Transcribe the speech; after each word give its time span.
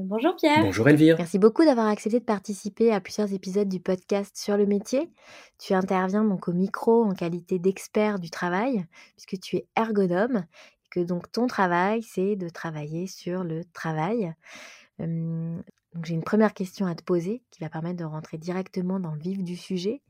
Bonjour 0.00 0.36
Pierre. 0.36 0.62
Bonjour 0.62 0.88
Elvire. 0.88 1.16
Merci 1.18 1.40
beaucoup 1.40 1.64
d'avoir 1.64 1.88
accepté 1.88 2.20
de 2.20 2.24
participer 2.24 2.92
à 2.92 3.00
plusieurs 3.00 3.32
épisodes 3.32 3.68
du 3.68 3.80
podcast 3.80 4.36
sur 4.36 4.56
le 4.56 4.64
métier. 4.64 5.10
Tu 5.58 5.74
interviens 5.74 6.22
donc 6.22 6.46
au 6.46 6.52
micro 6.52 7.02
en 7.02 7.14
qualité 7.14 7.58
d'expert 7.58 8.20
du 8.20 8.30
travail, 8.30 8.86
puisque 9.16 9.40
tu 9.42 9.56
es 9.56 9.66
ergonome, 9.76 10.36
et 10.84 10.88
que 10.90 11.00
donc 11.00 11.32
ton 11.32 11.48
travail, 11.48 12.04
c'est 12.04 12.36
de 12.36 12.48
travailler 12.48 13.08
sur 13.08 13.42
le 13.42 13.64
travail. 13.64 14.32
Donc 14.98 16.04
j'ai 16.04 16.14
une 16.14 16.22
première 16.22 16.54
question 16.54 16.86
à 16.86 16.94
te 16.94 17.02
poser 17.02 17.42
qui 17.50 17.60
va 17.60 17.68
permettre 17.68 17.96
de 17.96 18.04
rentrer 18.04 18.38
directement 18.38 19.00
dans 19.00 19.14
le 19.14 19.20
vif 19.20 19.42
du 19.42 19.56
sujet 19.56 20.00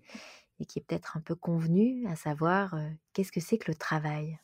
et 0.60 0.66
qui 0.66 0.80
est 0.80 0.82
peut-être 0.86 1.16
un 1.16 1.20
peu 1.20 1.34
convenue, 1.34 2.06
à 2.08 2.16
savoir 2.16 2.74
euh, 2.74 2.88
qu'est-ce 3.14 3.32
que 3.32 3.40
c'est 3.40 3.58
que 3.58 3.70
le 3.70 3.76
travail? 3.76 4.38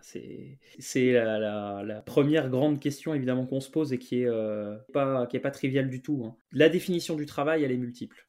C'est 0.00 1.12
la, 1.12 2.02
première 2.04 2.48
grande 2.48 2.80
question 2.80 3.14
évidemment 3.14 3.46
qu'on 3.46 3.60
se 3.60 3.70
pose 3.70 3.92
et 3.92 3.98
qui 3.98 4.22
est, 4.22 4.26
euh, 4.26 4.76
pas, 4.92 5.26
qui 5.26 5.36
est 5.36 5.40
pas 5.40 5.50
triviale 5.50 5.88
du 5.88 6.02
tout. 6.02 6.24
Hein. 6.24 6.36
La 6.52 6.68
définition 6.68 7.16
du 7.16 7.26
travail, 7.26 7.64
elle 7.64 7.72
est 7.72 7.76
multiple. 7.76 8.28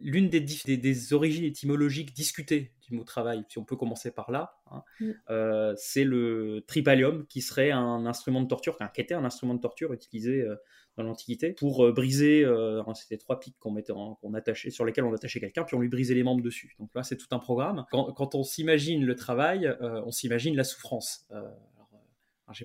L'une 0.00 0.28
des, 0.28 0.40
des, 0.40 0.76
des, 0.76 1.12
origines 1.12 1.44
étymologiques 1.44 2.14
discutées 2.14 2.72
du 2.82 2.94
mot 2.94 3.04
travail, 3.04 3.44
si 3.48 3.58
on 3.58 3.64
peut 3.64 3.76
commencer 3.76 4.10
par 4.10 4.30
là, 4.30 4.54
hein, 4.70 4.82
mm. 5.00 5.10
euh, 5.30 5.74
c'est 5.76 6.04
le 6.04 6.64
tripalium 6.66 7.26
qui 7.26 7.42
serait 7.42 7.70
un 7.70 8.06
instrument 8.06 8.40
de 8.40 8.48
torture, 8.48 8.78
qui 8.94 9.00
était 9.00 9.14
un 9.14 9.24
instrument 9.24 9.54
de 9.54 9.60
torture 9.60 9.92
utilisé 9.92 10.42
euh, 10.42 10.56
dans 10.96 11.04
l'Antiquité 11.04 11.52
pour 11.52 11.84
euh, 11.84 11.92
briser, 11.92 12.46
c'était 12.94 13.18
trois 13.18 13.38
pics 13.38 13.56
qu'on 13.58 13.70
mettait, 13.70 13.92
qu'on 13.92 14.34
attachait, 14.34 14.70
sur 14.70 14.84
lesquels 14.84 15.04
on 15.04 15.14
attachait 15.14 15.40
quelqu'un, 15.40 15.64
puis 15.64 15.76
on 15.76 15.80
lui 15.80 15.88
brisait 15.88 16.14
les 16.14 16.22
membres 16.22 16.42
dessus. 16.42 16.74
Donc 16.78 16.90
là, 16.94 17.02
c'est 17.02 17.16
tout 17.16 17.28
un 17.30 17.38
programme. 17.38 17.84
Quand, 17.90 18.12
quand 18.12 18.34
on 18.34 18.42
s'imagine 18.42 19.04
le 19.04 19.14
travail, 19.14 19.72
on 19.80 20.10
s'imagine 20.10 20.56
la 20.56 20.64
souffrance. 20.64 21.26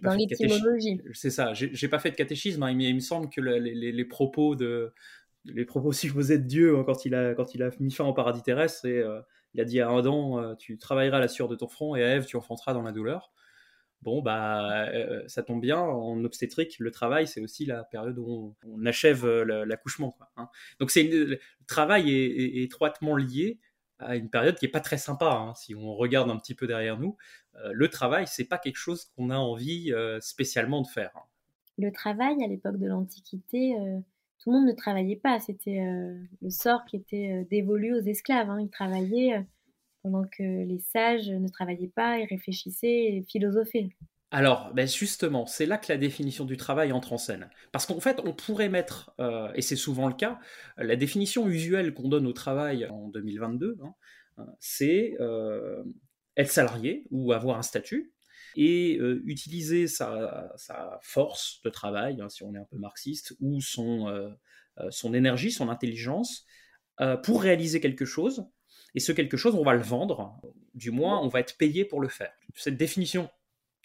dans 0.01 0.13
l'étymologie. 0.13 1.01
C'est 1.13 1.29
ça. 1.29 1.53
J'ai 1.53 1.87
pas 1.87 1.99
fait 1.99 2.11
de 2.11 2.15
catéchisme, 2.15 2.63
hein, 2.63 2.73
mais 2.73 2.89
il 2.89 2.95
me 2.95 2.99
semble 2.99 3.29
que 3.29 3.41
le, 3.41 3.57
les, 3.57 3.91
les, 3.91 4.05
propos 4.05 4.55
de 4.55 4.93
les 5.45 5.65
propos 5.65 5.91
supposés 5.93 6.37
de 6.37 6.43
Dieu 6.43 6.83
quand 6.83 7.05
il 7.05 7.15
a 7.15 7.33
quand 7.33 7.55
il 7.55 7.63
a 7.63 7.69
mis 7.79 7.91
fin 7.91 8.05
au 8.05 8.13
paradis 8.13 8.41
terrestre, 8.41 8.85
et 8.85 9.03
il 9.53 9.61
a 9.61 9.65
dit 9.65 9.79
à 9.81 9.89
Adam, 9.89 10.55
tu 10.55 10.77
travailleras 10.77 11.19
la 11.19 11.27
sueur 11.27 11.47
de 11.47 11.55
ton 11.55 11.67
front, 11.67 11.95
et 11.95 12.03
à 12.03 12.15
Ève, 12.15 12.25
tu 12.25 12.35
enfanteras 12.37 12.73
dans 12.73 12.81
la 12.81 12.91
douleur. 12.91 13.31
Bon, 14.05 14.21
bah, 14.21 14.87
euh, 14.89 15.23
ça 15.27 15.41
tombe 15.41 15.61
bien, 15.61 15.79
en 15.79 16.23
obstétrique, 16.23 16.77
le 16.77 16.91
travail, 16.91 17.27
c'est 17.27 17.41
aussi 17.41 17.65
la 17.65 17.83
période 17.83 18.19
où 18.19 18.55
on, 18.63 18.85
achève 18.85 19.25
euh, 19.25 19.65
l'accouchement. 19.65 20.15
Hein. 20.37 20.47
Donc, 20.79 20.91
c'est 20.91 21.03
le 21.03 21.39
travail 21.65 22.11
est, 22.11 22.63
étroitement 22.63 23.15
lié 23.15 23.59
à 23.97 24.15
une 24.15 24.29
période 24.29 24.57
qui 24.57 24.65
est 24.65 24.69
pas 24.69 24.79
très 24.79 24.99
sympa. 24.99 25.31
Hein, 25.31 25.55
si 25.55 25.73
on 25.73 25.95
regarde 25.95 26.29
un 26.29 26.37
petit 26.37 26.53
peu 26.53 26.67
derrière 26.67 26.99
nous, 26.99 27.17
euh, 27.55 27.71
le 27.73 27.89
travail, 27.89 28.27
c'est 28.27 28.45
pas 28.45 28.59
quelque 28.59 28.77
chose 28.77 29.05
qu'on 29.15 29.31
a 29.31 29.37
envie 29.37 29.91
spécialement 30.19 30.83
de 30.83 30.87
faire. 30.87 31.11
Hein. 31.15 31.23
Le 31.79 31.91
travail, 31.91 32.35
à 32.43 32.47
l'époque 32.47 32.77
de 32.77 32.85
l'Antiquité, 32.85 33.75
tout 34.45 34.51
le 34.51 34.59
monde 34.59 34.67
ne 34.67 34.73
travaillait 34.73 35.15
pas. 35.17 35.39
C'était 35.39 35.81
le 36.41 36.49
sort 36.49 36.85
qui 36.85 36.97
était 36.97 37.45
dévolu 37.49 37.93
aux 37.95 38.01
esclaves. 38.01 38.47
Ils 38.59 38.69
travaillaient 38.69 39.43
pendant 40.03 40.23
que 40.23 40.43
les 40.43 40.79
sages 40.79 41.31
ne 41.31 41.47
travaillaient 41.47 41.91
pas 41.95 42.19
et 42.19 42.25
réfléchissaient 42.25 43.15
et 43.15 43.25
philosophaient. 43.27 43.89
Alors, 44.31 44.73
ben 44.73 44.87
justement, 44.87 45.45
c'est 45.45 45.65
là 45.65 45.77
que 45.77 45.91
la 45.91 45.97
définition 45.97 46.45
du 46.45 46.57
travail 46.57 46.91
entre 46.91 47.13
en 47.13 47.17
scène. 47.17 47.49
Parce 47.71 47.85
qu'en 47.85 47.99
fait, 47.99 48.19
on 48.25 48.33
pourrait 48.33 48.69
mettre, 48.69 49.13
euh, 49.19 49.51
et 49.55 49.61
c'est 49.61 49.75
souvent 49.75 50.07
le 50.07 50.13
cas, 50.13 50.39
la 50.77 50.95
définition 50.95 51.47
usuelle 51.47 51.93
qu'on 51.93 52.09
donne 52.09 52.27
au 52.27 52.33
travail 52.33 52.85
en 52.87 53.07
2022, 53.07 53.77
hein, 53.81 53.93
euh, 54.39 54.43
c'est 54.59 55.15
euh, 55.19 55.83
être 56.37 56.51
salarié 56.51 57.05
ou 57.11 57.31
avoir 57.31 57.57
un 57.57 57.61
statut 57.61 58.13
et 58.55 58.97
utiliser 59.25 59.87
sa, 59.87 60.51
force 61.01 61.61
de 61.63 61.69
travail, 61.69 62.21
hein, 62.21 62.29
si 62.29 62.43
on 62.43 62.53
est 62.53 62.57
un 62.57 62.67
peu 62.69 62.77
marxiste, 62.77 63.35
ou 63.39 63.61
son, 63.61 64.33
son 64.89 65.13
énergie, 65.13 65.51
son 65.51 65.69
intelligence, 65.69 66.45
pour 67.23 67.41
réaliser 67.41 67.79
quelque 67.79 68.05
chose 68.05 68.45
et 68.95 68.99
ce 68.99 69.11
quelque 69.11 69.37
chose, 69.37 69.55
on 69.55 69.63
va 69.63 69.73
le 69.73 69.81
vendre, 69.81 70.39
du 70.73 70.89
moins 70.89 71.19
on 71.21 71.27
va 71.27 71.41
être 71.41 71.57
payé 71.57 71.83
pour 71.85 71.99
le 71.99 72.07
faire. 72.07 72.31
Cette 72.55 72.77
définition 72.77 73.29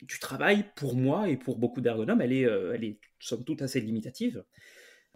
du 0.03 0.19
travail, 0.19 0.65
pour 0.77 0.97
moi 0.97 1.29
et 1.29 1.37
pour 1.37 1.59
beaucoup 1.59 1.81
d'ergonomes, 1.81 2.21
elle 2.21 2.33
est, 2.33 2.47
euh, 2.47 2.73
elle 2.75 2.85
est 2.85 3.01
somme 3.19 3.45
toute 3.45 3.61
assez 3.61 3.81
limitative. 3.81 4.45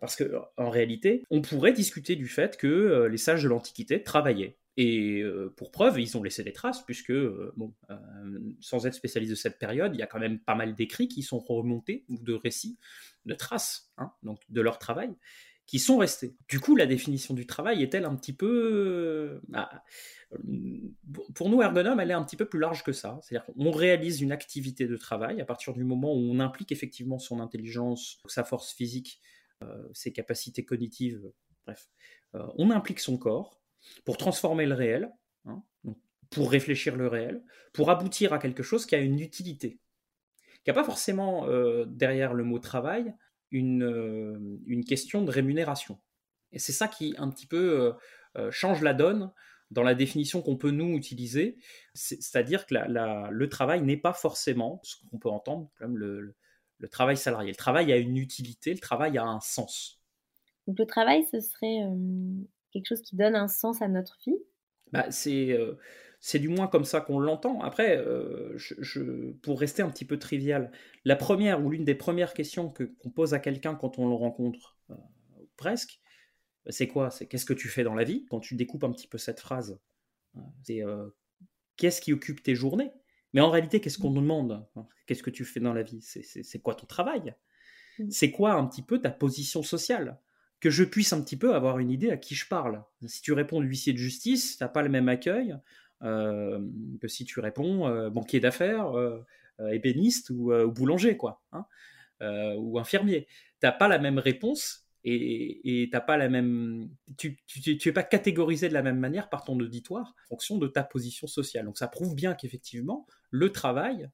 Parce 0.00 0.16
que 0.16 0.36
en 0.56 0.68
réalité, 0.68 1.24
on 1.30 1.40
pourrait 1.40 1.72
discuter 1.72 2.16
du 2.16 2.26
fait 2.26 2.56
que 2.56 2.66
euh, 2.66 3.08
les 3.08 3.16
sages 3.16 3.44
de 3.44 3.48
l'Antiquité 3.48 4.02
travaillaient. 4.02 4.58
Et 4.76 5.20
euh, 5.20 5.52
pour 5.56 5.70
preuve, 5.70 6.00
ils 6.00 6.16
ont 6.16 6.22
laissé 6.22 6.42
des 6.42 6.52
traces, 6.52 6.82
puisque, 6.82 7.12
bon, 7.56 7.72
sans 8.60 8.86
être 8.86 8.94
spécialiste 8.94 9.30
de 9.30 9.36
cette 9.36 9.58
période, 9.58 9.94
il 9.94 9.98
y 9.98 10.02
a 10.02 10.06
quand 10.06 10.18
même 10.18 10.40
pas 10.40 10.54
mal 10.54 10.74
d'écrits 10.74 11.08
qui 11.08 11.22
sont 11.22 11.38
remontés, 11.38 12.04
ou 12.08 12.18
de 12.18 12.32
récits, 12.32 12.78
de 13.24 13.34
traces, 13.34 13.92
hein, 13.98 14.12
donc 14.22 14.40
de 14.48 14.60
leur 14.60 14.78
travail 14.78 15.14
qui 15.66 15.78
sont 15.78 15.96
restés. 15.96 16.36
Du 16.48 16.60
coup, 16.60 16.76
la 16.76 16.86
définition 16.86 17.32
du 17.34 17.46
travail 17.46 17.82
est-elle 17.82 18.04
un 18.04 18.14
petit 18.16 18.32
peu... 18.32 18.50
Euh, 18.50 19.40
bah, 19.48 19.70
pour 21.34 21.48
nous, 21.48 21.62
ergonomes, 21.62 22.00
elle 22.00 22.10
est 22.10 22.14
un 22.14 22.24
petit 22.24 22.36
peu 22.36 22.46
plus 22.46 22.58
large 22.58 22.82
que 22.82 22.92
ça. 22.92 23.18
C'est-à-dire 23.22 23.46
qu'on 23.46 23.70
réalise 23.70 24.20
une 24.20 24.32
activité 24.32 24.86
de 24.86 24.96
travail 24.96 25.40
à 25.40 25.44
partir 25.44 25.72
du 25.72 25.84
moment 25.84 26.12
où 26.12 26.18
on 26.18 26.40
implique 26.40 26.72
effectivement 26.72 27.18
son 27.18 27.40
intelligence, 27.40 28.18
sa 28.26 28.44
force 28.44 28.72
physique, 28.72 29.20
euh, 29.62 29.88
ses 29.92 30.12
capacités 30.12 30.64
cognitives, 30.64 31.22
bref. 31.64 31.88
Euh, 32.34 32.44
on 32.56 32.70
implique 32.70 33.00
son 33.00 33.16
corps 33.16 33.60
pour 34.04 34.16
transformer 34.16 34.66
le 34.66 34.74
réel, 34.74 35.10
hein, 35.46 35.62
pour 36.30 36.50
réfléchir 36.50 36.96
le 36.96 37.08
réel, 37.08 37.42
pour 37.72 37.90
aboutir 37.90 38.32
à 38.32 38.38
quelque 38.38 38.62
chose 38.62 38.86
qui 38.86 38.94
a 38.94 38.98
une 38.98 39.20
utilité. 39.20 39.78
Qui 40.64 40.70
n'a 40.70 40.74
pas 40.74 40.84
forcément 40.84 41.46
derrière 41.86 42.32
le 42.32 42.42
mot 42.42 42.58
travail 42.58 43.14
une, 43.54 43.84
euh, 43.84 44.58
une 44.66 44.84
question 44.84 45.22
de 45.22 45.30
rémunération. 45.30 45.98
Et 46.52 46.58
c'est 46.58 46.72
ça 46.72 46.88
qui 46.88 47.14
un 47.18 47.30
petit 47.30 47.46
peu 47.46 47.80
euh, 47.80 47.92
euh, 48.36 48.50
change 48.50 48.82
la 48.82 48.94
donne 48.94 49.32
dans 49.70 49.82
la 49.82 49.94
définition 49.94 50.42
qu'on 50.42 50.56
peut 50.56 50.70
nous 50.70 50.94
utiliser, 50.94 51.56
c'est-à-dire 51.94 52.66
que 52.66 52.74
le 52.74 53.48
travail 53.48 53.82
n'est 53.82 53.96
pas 53.96 54.12
forcément 54.12 54.80
ce 54.84 54.96
qu'on 55.10 55.18
peut 55.18 55.30
entendre 55.30 55.70
comme 55.78 55.96
le, 55.96 56.36
le, 56.78 56.88
travail 56.88 57.16
salarié. 57.16 57.50
Le 57.50 57.56
travail 57.56 57.90
a 57.92 57.96
une 57.96 58.16
utilité, 58.16 58.72
le 58.72 58.78
travail 58.78 59.18
a 59.18 59.24
un 59.24 59.40
sens. 59.40 60.00
Donc 60.66 60.78
le 60.78 60.86
travail, 60.86 61.26
ce 61.32 61.40
serait 61.40 61.78
quelque 62.74 62.88
chose 62.88 63.00
qui 63.00 63.16
donne 63.16 63.34
un 63.34 63.48
sens 63.48 63.80
à 63.80 63.88
notre 63.88 64.18
vie? 64.26 64.36
Bah, 64.92 65.10
C'est 65.10 65.56
c'est 66.26 66.38
du 66.38 66.48
moins 66.48 66.68
comme 66.68 66.86
ça 66.86 67.02
qu'on 67.02 67.18
l'entend. 67.18 67.60
Après, 67.60 67.98
euh, 67.98 68.56
je, 68.56 69.32
pour 69.42 69.60
rester 69.60 69.82
un 69.82 69.90
petit 69.90 70.06
peu 70.06 70.18
trivial, 70.18 70.72
la 71.04 71.16
première 71.16 71.62
ou 71.62 71.68
l'une 71.68 71.84
des 71.84 71.94
premières 71.94 72.32
questions 72.32 72.70
que, 72.70 72.84
qu'on 72.84 73.10
pose 73.10 73.34
à 73.34 73.38
quelqu'un 73.38 73.74
quand 73.74 73.98
on 73.98 74.08
le 74.08 74.14
rencontre, 74.14 74.78
euh, 74.88 74.94
presque, 75.58 76.00
c'est 76.70 76.88
quoi? 76.88 77.10
C'est 77.10 77.26
qu'est-ce 77.26 77.44
que 77.44 77.52
tu 77.52 77.68
fais 77.68 77.84
dans 77.84 77.94
la 77.94 78.04
vie? 78.04 78.24
Quand 78.30 78.40
tu 78.40 78.54
découpes 78.54 78.84
un 78.84 78.92
petit 78.92 79.06
peu 79.06 79.18
cette 79.18 79.38
phrase, 79.38 79.78
euh, 80.34 80.40
c'est 80.62 80.82
qu'est-ce 81.76 82.00
qui 82.00 82.14
occupe 82.14 82.42
tes 82.42 82.54
journées? 82.54 82.90
Mais 83.34 83.42
en 83.42 83.50
réalité, 83.50 83.82
qu'est-ce 83.82 83.98
qu'on 83.98 84.08
nous 84.08 84.22
demande? 84.22 84.66
Qu'est-ce 85.04 85.22
que 85.22 85.28
tu 85.28 85.44
fais 85.44 85.60
dans 85.60 85.74
la 85.74 85.82
vie? 85.82 86.00
C'est, 86.00 86.58
quoi 86.60 86.74
ton 86.74 86.86
travail? 86.86 87.34
Mmh. 87.98 88.10
C'est 88.10 88.30
quoi 88.30 88.54
un 88.54 88.66
petit 88.66 88.82
peu 88.82 88.98
ta 88.98 89.10
position 89.10 89.62
sociale? 89.62 90.18
Que 90.60 90.70
je 90.70 90.84
puisse 90.84 91.12
un 91.12 91.20
petit 91.22 91.36
peu 91.36 91.54
avoir 91.54 91.78
une 91.78 91.90
idée 91.90 92.10
à 92.10 92.16
qui 92.16 92.34
je 92.34 92.48
parle. 92.48 92.82
Si 93.06 93.20
tu 93.20 93.32
réponds 93.32 93.60
huissier 93.60 93.92
de 93.92 93.98
justice, 93.98 94.56
tu 94.56 94.64
n'as 94.64 94.68
pas 94.68 94.82
le 94.82 94.88
même 94.88 95.08
accueil 95.08 95.56
euh, 96.02 96.60
que 97.00 97.08
si 97.08 97.24
tu 97.24 97.40
réponds 97.40 97.88
euh, 97.88 98.10
banquier 98.10 98.40
d'affaires, 98.40 98.96
euh, 98.96 99.24
ébéniste 99.70 100.30
ou, 100.30 100.52
boulanger, 100.68 101.16
quoi, 101.16 101.42
hein, 101.52 101.64
ou 102.56 102.78
infirmier. 102.78 103.28
T'as 103.60 103.72
pas 103.72 103.88
la 103.88 103.98
même 103.98 104.18
réponse 104.18 104.88
et 105.06 105.88
t'as 105.92 106.00
pas 106.00 106.16
la 106.16 106.30
même, 106.30 106.88
tu, 107.18 107.38
tu, 107.46 107.88
es 107.88 107.92
pas 107.92 108.02
catégorisé 108.02 108.68
de 108.68 108.74
la 108.74 108.82
même 108.82 108.98
manière 108.98 109.28
par 109.28 109.44
ton 109.44 109.58
auditoire 109.60 110.14
en 110.24 110.28
fonction 110.30 110.58
de 110.58 110.66
ta 110.66 110.82
position 110.82 111.26
sociale. 111.26 111.66
Donc 111.66 111.76
ça 111.76 111.88
prouve 111.88 112.14
bien 112.14 112.34
qu'effectivement 112.34 113.06
le 113.30 113.52
travail, 113.52 114.08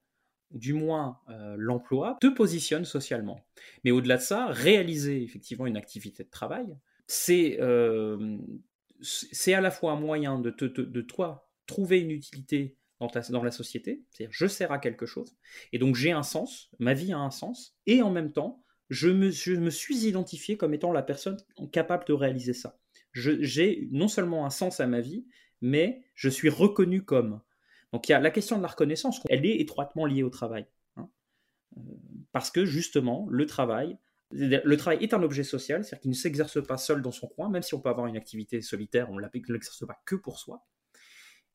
du 0.50 0.72
moins 0.72 1.18
l'emploi, 1.56 2.18
te 2.20 2.26
positionne 2.26 2.84
socialement. 2.84 3.44
Mais 3.84 3.90
au-delà 3.90 4.16
de 4.16 4.22
ça, 4.22 4.46
réaliser 4.46 5.22
effectivement 5.22 5.66
une 5.66 5.76
activité 5.76 6.24
de 6.24 6.30
travail, 6.30 6.66
c'est 7.06 7.58
c'est 9.02 9.54
à 9.54 9.60
la 9.60 9.70
fois 9.70 9.92
un 9.92 10.00
moyen 10.00 10.38
de, 10.38 10.50
te, 10.50 10.64
de 10.64 11.00
toi 11.00 11.50
trouver 11.66 12.00
une 12.00 12.10
utilité 12.10 12.76
dans, 12.98 13.10
dans 13.30 13.42
la 13.42 13.50
société, 13.50 14.04
c'est-à-dire 14.10 14.32
je 14.32 14.46
sers 14.46 14.72
à 14.72 14.78
quelque 14.78 15.06
chose, 15.06 15.36
et 15.72 15.78
donc 15.78 15.94
j'ai 15.94 16.12
un 16.12 16.22
sens, 16.22 16.70
ma 16.78 16.94
vie 16.94 17.12
a 17.12 17.18
un 17.18 17.30
sens, 17.30 17.76
et 17.86 18.02
en 18.02 18.10
même 18.10 18.32
temps, 18.32 18.62
je 18.90 19.08
me, 19.08 19.30
je 19.30 19.52
me 19.54 19.70
suis 19.70 20.06
identifié 20.06 20.56
comme 20.56 20.74
étant 20.74 20.92
la 20.92 21.02
personne 21.02 21.38
capable 21.72 22.04
de 22.06 22.12
réaliser 22.12 22.52
ça. 22.52 22.78
J'ai 23.12 23.88
non 23.92 24.08
seulement 24.08 24.44
un 24.44 24.50
sens 24.50 24.80
à 24.80 24.86
ma 24.86 25.00
vie, 25.00 25.26
mais 25.60 26.02
je 26.14 26.28
suis 26.28 26.48
reconnu 26.48 27.04
comme. 27.04 27.40
Donc 27.92 28.08
il 28.08 28.12
y 28.12 28.14
a 28.14 28.20
la 28.20 28.30
question 28.30 28.56
de 28.56 28.62
la 28.62 28.68
reconnaissance, 28.68 29.20
elle 29.28 29.44
est 29.44 29.56
étroitement 29.60 30.06
liée 30.06 30.22
au 30.22 30.30
travail. 30.30 30.66
Hein. 30.96 31.08
Euh, 31.76 31.80
parce 32.32 32.50
que 32.50 32.64
justement, 32.64 33.26
le 33.30 33.46
travail, 33.46 33.98
le 34.32 34.76
travail 34.76 35.02
est 35.02 35.12
un 35.12 35.22
objet 35.22 35.42
social, 35.42 35.84
c'est-à-dire 35.84 36.02
qu'il 36.02 36.10
ne 36.10 36.16
s'exerce 36.16 36.64
pas 36.64 36.76
seul 36.76 37.02
dans 37.02 37.10
son 37.10 37.26
coin, 37.26 37.48
même 37.48 37.62
si 37.62 37.74
on 37.74 37.80
peut 37.80 37.88
avoir 37.88 38.06
une 38.06 38.16
activité 38.16 38.60
solitaire, 38.62 39.10
on 39.10 39.16
ne 39.16 39.26
l'exerce 39.48 39.84
pas 39.86 40.00
que 40.04 40.14
pour 40.14 40.38
soi. 40.38 40.66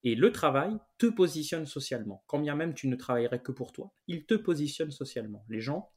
Et 0.04 0.14
le 0.14 0.32
travail 0.32 0.78
te 1.00 1.08
positionne 1.08 1.66
socialement. 1.66 2.24
Quand 2.28 2.38
bien 2.38 2.56
même 2.56 2.74
tu 2.76 2.88
ne 2.88 2.96
travaillerais 2.96 3.42
que 3.42 3.52
pour 3.52 3.72
toi, 3.72 3.92
il 4.08 4.26
te 4.26 4.36
positionne 4.36 4.92
socialement. 4.92 5.44
Les 5.50 5.62
gens 5.62 5.92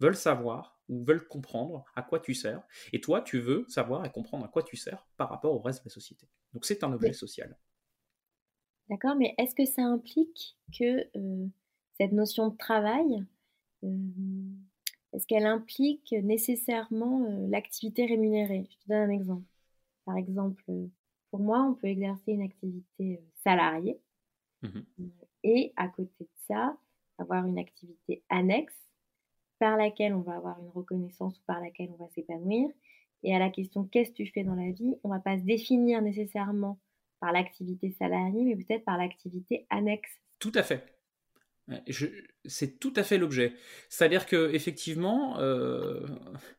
veulent 0.00 0.16
savoir 0.16 0.80
ou 0.88 1.04
veulent 1.04 1.28
comprendre 1.28 1.84
à 1.94 2.02
quoi 2.02 2.18
tu 2.18 2.34
sers. 2.34 2.60
Et 2.92 3.00
toi, 3.00 3.20
tu 3.20 3.38
veux 3.38 3.64
savoir 3.68 4.04
et 4.04 4.10
comprendre 4.10 4.44
à 4.44 4.48
quoi 4.48 4.64
tu 4.64 4.76
sers 4.76 5.06
par 5.16 5.28
rapport 5.28 5.54
au 5.54 5.60
reste 5.60 5.84
de 5.84 5.88
la 5.88 5.94
société. 5.94 6.28
Donc 6.52 6.64
c'est 6.64 6.82
un 6.82 6.92
objet 6.92 7.12
social. 7.12 7.56
D'accord, 8.92 9.16
mais 9.16 9.34
est-ce 9.38 9.54
que 9.54 9.64
ça 9.64 9.80
implique 9.80 10.54
que 10.78 11.08
euh, 11.16 11.46
cette 11.98 12.12
notion 12.12 12.48
de 12.48 12.56
travail, 12.58 13.24
euh, 13.84 13.96
est-ce 15.14 15.26
qu'elle 15.26 15.46
implique 15.46 16.12
nécessairement 16.22 17.24
euh, 17.24 17.48
l'activité 17.48 18.04
rémunérée? 18.04 18.66
Je 18.68 18.76
te 18.76 18.88
donne 18.88 19.10
un 19.10 19.14
exemple. 19.14 19.46
Par 20.04 20.18
exemple, 20.18 20.62
pour 21.30 21.40
moi, 21.40 21.62
on 21.62 21.72
peut 21.72 21.86
exercer 21.86 22.32
une 22.32 22.42
activité 22.42 23.22
salariée 23.42 23.98
mmh 24.60 24.80
et 25.44 25.72
à 25.74 25.88
côté 25.88 26.12
de 26.20 26.28
ça, 26.46 26.76
avoir 27.18 27.46
une 27.46 27.58
activité 27.58 28.22
annexe 28.28 28.76
par 29.58 29.76
laquelle 29.76 30.14
on 30.14 30.20
va 30.20 30.36
avoir 30.36 30.60
une 30.60 30.68
reconnaissance 30.68 31.36
ou 31.38 31.42
par 31.46 31.60
laquelle 31.60 31.90
on 31.98 32.04
va 32.04 32.10
s'épanouir. 32.10 32.68
Et 33.22 33.34
à 33.34 33.38
la 33.38 33.48
question 33.48 33.84
qu'est-ce 33.84 34.10
que 34.10 34.16
tu 34.16 34.26
fais 34.26 34.44
dans 34.44 34.54
la 34.54 34.70
vie, 34.70 34.94
on 35.02 35.08
ne 35.08 35.14
va 35.14 35.20
pas 35.20 35.38
se 35.38 35.42
définir 35.42 36.02
nécessairement 36.02 36.78
par 37.22 37.30
l'activité 37.30 37.92
salariée, 37.92 38.42
mais 38.42 38.56
peut-être 38.56 38.84
par 38.84 38.98
l'activité 38.98 39.64
annexe. 39.70 40.10
Tout 40.40 40.50
à 40.56 40.64
fait. 40.64 40.98
C'est 42.44 42.80
tout 42.80 42.92
à 42.96 43.04
fait 43.04 43.16
l'objet. 43.16 43.54
C'est-à-dire 43.88 44.26
que 44.26 44.52
effectivement, 44.52 45.38
euh, 45.38 46.04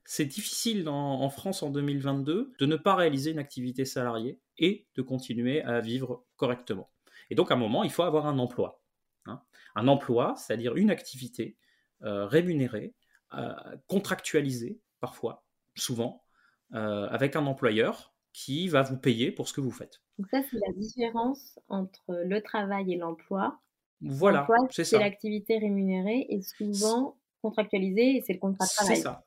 c'est 0.06 0.25
difficile 0.25 0.88
en 0.88 1.30
France 1.30 1.63
en 1.63 1.69
2022 1.69 2.54
de 2.57 2.65
ne 2.65 2.77
pas 2.77 2.95
réaliser 2.95 3.31
une 3.31 3.39
activité 3.39 3.83
salariée 3.83 4.39
et 4.57 4.88
de 4.95 5.01
continuer 5.01 5.62
à 5.63 5.81
vivre 5.81 6.25
correctement. 6.38 6.89
Et 7.30 7.36
donc 7.36 7.51
à 7.51 7.56
un 7.56 7.57
moment, 7.57 7.83
il 7.83 7.92
faut 7.92 8.04
avoir 8.04 8.25
un 8.25 8.39
emploi. 8.39 8.81
Hein. 9.25 9.42
Un 9.75 9.89
emploi, 9.89 10.36
c'est-à-dire 10.38 10.77
une 10.77 10.89
activité 10.89 11.57
euh, 12.04 12.25
rémunéré, 12.25 12.95
euh, 13.33 13.54
contractualisé 13.88 14.80
parfois, 15.01 15.45
souvent, 15.75 16.24
avec 16.71 17.36
un 17.36 17.45
employeur 17.45 18.12
qui 18.33 18.68
va 18.68 18.81
vous 18.81 18.97
payer 18.97 19.31
pour 19.31 19.47
ce 19.47 19.53
que 19.53 19.62
vous 19.62 19.71
faites. 19.71 20.01
Donc 20.18 20.27
ça, 20.30 20.41
c'est 20.50 20.57
la 20.57 20.74
différence 20.74 21.59
entre 21.69 22.21
le 22.25 22.41
travail 22.41 22.94
et 22.94 22.97
l'emploi. 22.97 23.59
Voilà, 24.01 24.45
c'est 24.69 24.83
ça. 24.83 24.97
C'est 24.97 25.03
l'activité 25.03 25.57
rémunérée 25.57 26.25
et 26.30 26.41
souvent 26.41 27.18
contractualisée 27.41 28.18
et 28.18 28.24
c'est 28.25 28.33
le 28.33 28.39
contrat 28.39 28.65
de 28.65 28.69
travail. 28.69 28.97
C'est 28.97 29.03
ça. 29.03 29.24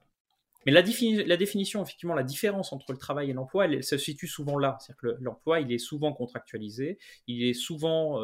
Mais 0.66 0.72
la, 0.72 0.82
la, 0.82 1.36
définition, 1.36 1.80
effectivement, 1.80 2.14
la 2.14 2.24
différence 2.24 2.72
entre 2.72 2.90
le 2.90 2.98
travail 2.98 3.30
et 3.30 3.32
l'emploi, 3.32 3.66
elle, 3.66 3.84
se 3.84 3.96
situe 3.96 4.26
souvent 4.26 4.58
là. 4.58 4.76
C'est-à-dire 4.80 5.16
que 5.16 5.22
l'emploi, 5.22 5.60
il 5.60 5.70
est 5.70 5.78
souvent 5.78 6.12
contractualisé, 6.12 6.98
il 7.28 7.44
est 7.44 7.54
souvent 7.54 8.20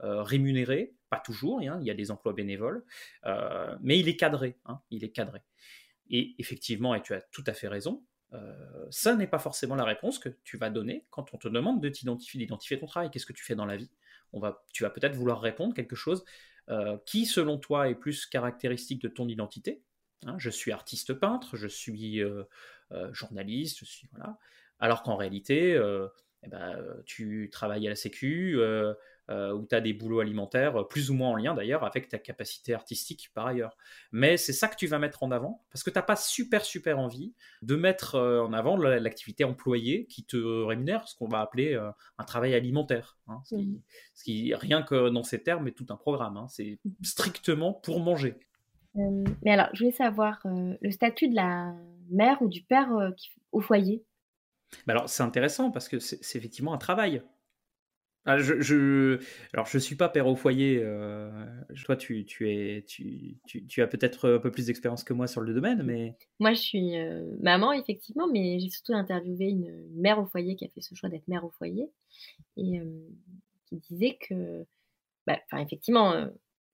rémunéré, 0.00 0.94
pas 1.10 1.18
toujours, 1.18 1.60
hein, 1.60 1.78
il 1.80 1.86
y 1.86 1.90
a 1.90 1.94
des 1.94 2.10
emplois 2.10 2.32
bénévoles, 2.32 2.84
euh, 3.26 3.76
mais 3.80 3.98
il 3.98 4.08
est 4.08 4.16
cadré. 4.16 4.56
Hein, 4.66 4.80
il 4.90 5.04
est 5.04 5.10
cadré. 5.10 5.40
Et 6.10 6.34
effectivement, 6.38 6.94
et 6.94 7.02
tu 7.02 7.14
as 7.14 7.20
tout 7.20 7.44
à 7.46 7.52
fait 7.52 7.68
raison, 7.68 8.04
euh, 8.34 8.86
ça 8.90 9.14
n'est 9.14 9.26
pas 9.26 9.38
forcément 9.38 9.74
la 9.74 9.84
réponse 9.84 10.18
que 10.18 10.28
tu 10.44 10.56
vas 10.56 10.70
donner 10.70 11.06
quand 11.10 11.32
on 11.32 11.38
te 11.38 11.48
demande 11.48 11.80
de 11.80 11.88
t'identifier, 11.88 12.38
d'identifier 12.38 12.78
ton 12.78 12.86
travail. 12.86 13.10
Qu'est-ce 13.10 13.26
que 13.26 13.32
tu 13.32 13.44
fais 13.44 13.54
dans 13.54 13.66
la 13.66 13.76
vie? 13.76 13.90
On 14.32 14.40
va, 14.40 14.64
Tu 14.72 14.82
vas 14.82 14.90
peut-être 14.90 15.14
vouloir 15.14 15.40
répondre 15.40 15.74
quelque 15.74 15.96
chose 15.96 16.24
euh, 16.68 16.98
qui, 17.06 17.24
selon 17.24 17.58
toi, 17.58 17.88
est 17.88 17.94
plus 17.94 18.26
caractéristique 18.26 19.00
de 19.00 19.08
ton 19.08 19.28
identité. 19.28 19.82
Hein. 20.26 20.34
je 20.36 20.50
suis 20.50 20.72
artiste 20.72 21.14
peintre, 21.14 21.56
je 21.56 21.68
suis 21.68 22.20
journaliste, 23.12 23.78
je 23.78 23.84
suis 23.84 24.08
voilà. 24.10 24.36
Alors 24.80 25.02
qu'en 25.02 25.16
réalité, 25.16 25.80
eh 26.42 26.48
ben, 26.48 26.76
tu 27.06 27.48
travailles 27.52 27.86
à 27.86 27.90
la 27.90 27.96
Sécu, 27.96 28.58
euh, 29.30 29.52
où 29.52 29.66
tu 29.66 29.74
as 29.74 29.80
des 29.80 29.92
boulots 29.92 30.20
alimentaires, 30.20 30.80
euh, 30.80 30.84
plus 30.84 31.10
ou 31.10 31.14
moins 31.14 31.28
en 31.28 31.36
lien 31.36 31.54
d'ailleurs 31.54 31.84
avec 31.84 32.08
ta 32.08 32.18
capacité 32.18 32.72
artistique 32.72 33.30
par 33.34 33.46
ailleurs. 33.46 33.76
Mais 34.10 34.36
c'est 34.36 34.54
ça 34.54 34.68
que 34.68 34.76
tu 34.76 34.86
vas 34.86 34.98
mettre 34.98 35.22
en 35.22 35.30
avant, 35.30 35.64
parce 35.70 35.82
que 35.82 35.90
tu 35.90 35.98
n'as 35.98 36.02
pas 36.02 36.16
super 36.16 36.64
super 36.64 36.98
envie 36.98 37.34
de 37.60 37.76
mettre 37.76 38.14
euh, 38.14 38.42
en 38.42 38.52
avant 38.52 38.76
l'activité 38.76 39.44
employée 39.44 40.06
qui 40.06 40.24
te 40.24 40.36
rémunère, 40.36 41.06
ce 41.08 41.14
qu'on 41.14 41.28
va 41.28 41.40
appeler 41.40 41.78
un 42.18 42.24
travail 42.24 42.54
alimentaire. 42.54 43.18
Hein, 43.26 43.42
mmh. 43.52 43.74
ce, 44.14 44.24
qui, 44.24 44.54
rien 44.54 44.82
que 44.82 45.10
dans 45.10 45.22
ces 45.22 45.42
termes, 45.42 45.68
est 45.68 45.72
tout 45.72 45.86
un 45.90 45.96
programme. 45.96 46.36
Hein, 46.36 46.46
c'est 46.48 46.78
strictement 47.02 47.72
pour 47.72 48.00
manger. 48.00 48.36
mais 48.94 49.50
alors, 49.50 49.68
je 49.74 49.80
voulais 49.80 49.94
savoir 49.94 50.40
le 50.44 50.90
statut 50.90 51.28
de 51.28 51.34
la 51.34 51.74
mère 52.10 52.40
ou 52.40 52.48
du 52.48 52.62
père 52.62 52.88
au 53.52 53.60
foyer? 53.60 54.02
Bah 54.86 54.94
alors, 54.94 55.08
c'est 55.08 55.22
intéressant 55.22 55.70
parce 55.70 55.88
que 55.88 55.98
c'est 55.98 56.36
effectivement 56.36 56.72
un 56.72 56.78
travail. 56.78 57.22
Ah, 58.24 58.38
je, 58.38 58.60
je, 58.60 59.20
alors, 59.54 59.66
je 59.66 59.78
suis 59.78 59.96
pas 59.96 60.08
père 60.08 60.26
au 60.26 60.36
foyer. 60.36 60.80
Euh, 60.82 61.30
toi, 61.84 61.96
tu, 61.96 62.26
tu, 62.26 63.82
as 63.82 63.86
peut-être 63.86 64.30
un 64.30 64.38
peu 64.38 64.50
plus 64.50 64.66
d'expérience 64.66 65.02
que 65.02 65.14
moi 65.14 65.26
sur 65.26 65.40
le 65.40 65.54
domaine, 65.54 65.82
mais... 65.82 66.16
Moi, 66.38 66.52
je 66.52 66.60
suis 66.60 66.98
euh, 66.98 67.36
maman, 67.40 67.72
effectivement, 67.72 68.28
mais 68.30 68.58
j'ai 68.58 68.68
surtout 68.68 68.92
interviewé 68.92 69.46
une, 69.46 69.88
mère 69.94 70.18
au 70.18 70.26
foyer 70.26 70.56
qui 70.56 70.66
a 70.66 70.68
fait 70.68 70.82
ce 70.82 70.94
choix 70.94 71.08
d'être 71.08 71.26
mère 71.28 71.44
au 71.44 71.50
foyer 71.50 71.90
et 72.56 72.80
euh, 72.80 73.08
qui 73.66 73.76
disait 73.76 74.18
que, 74.20 74.66
bah, 75.26 75.38
effectivement, 75.58 76.12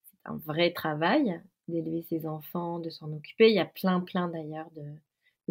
c'est 0.02 0.18
un 0.24 0.36
vrai 0.38 0.72
travail 0.72 1.40
d'élever 1.68 2.02
ses 2.02 2.26
enfants, 2.26 2.78
de 2.78 2.90
s'en 2.90 3.12
occuper. 3.12 3.48
Il 3.48 3.54
y 3.54 3.60
a 3.60 3.64
plein, 3.64 4.00
plein 4.00 4.28
d'ailleurs 4.28 4.70
de, 4.72 4.82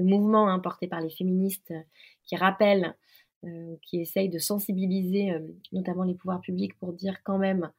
mouvements 0.01 0.49
hein, 0.49 0.59
portés 0.59 0.87
par 0.87 1.01
les 1.01 1.09
féministes 1.09 1.73
qui 2.23 2.35
rappellent 2.35 2.85
euh, 2.85 2.91
qui 3.81 3.99
essaye 3.99 4.29
de 4.29 4.39
sensibiliser 4.39 5.31
euh, 5.31 5.39
notamment 5.71 6.03
les 6.03 6.15
pouvoirs 6.15 6.41
publics 6.41 6.77
pour 6.77 6.93
dire 6.93 7.21
quand 7.23 7.37
même 7.37 7.71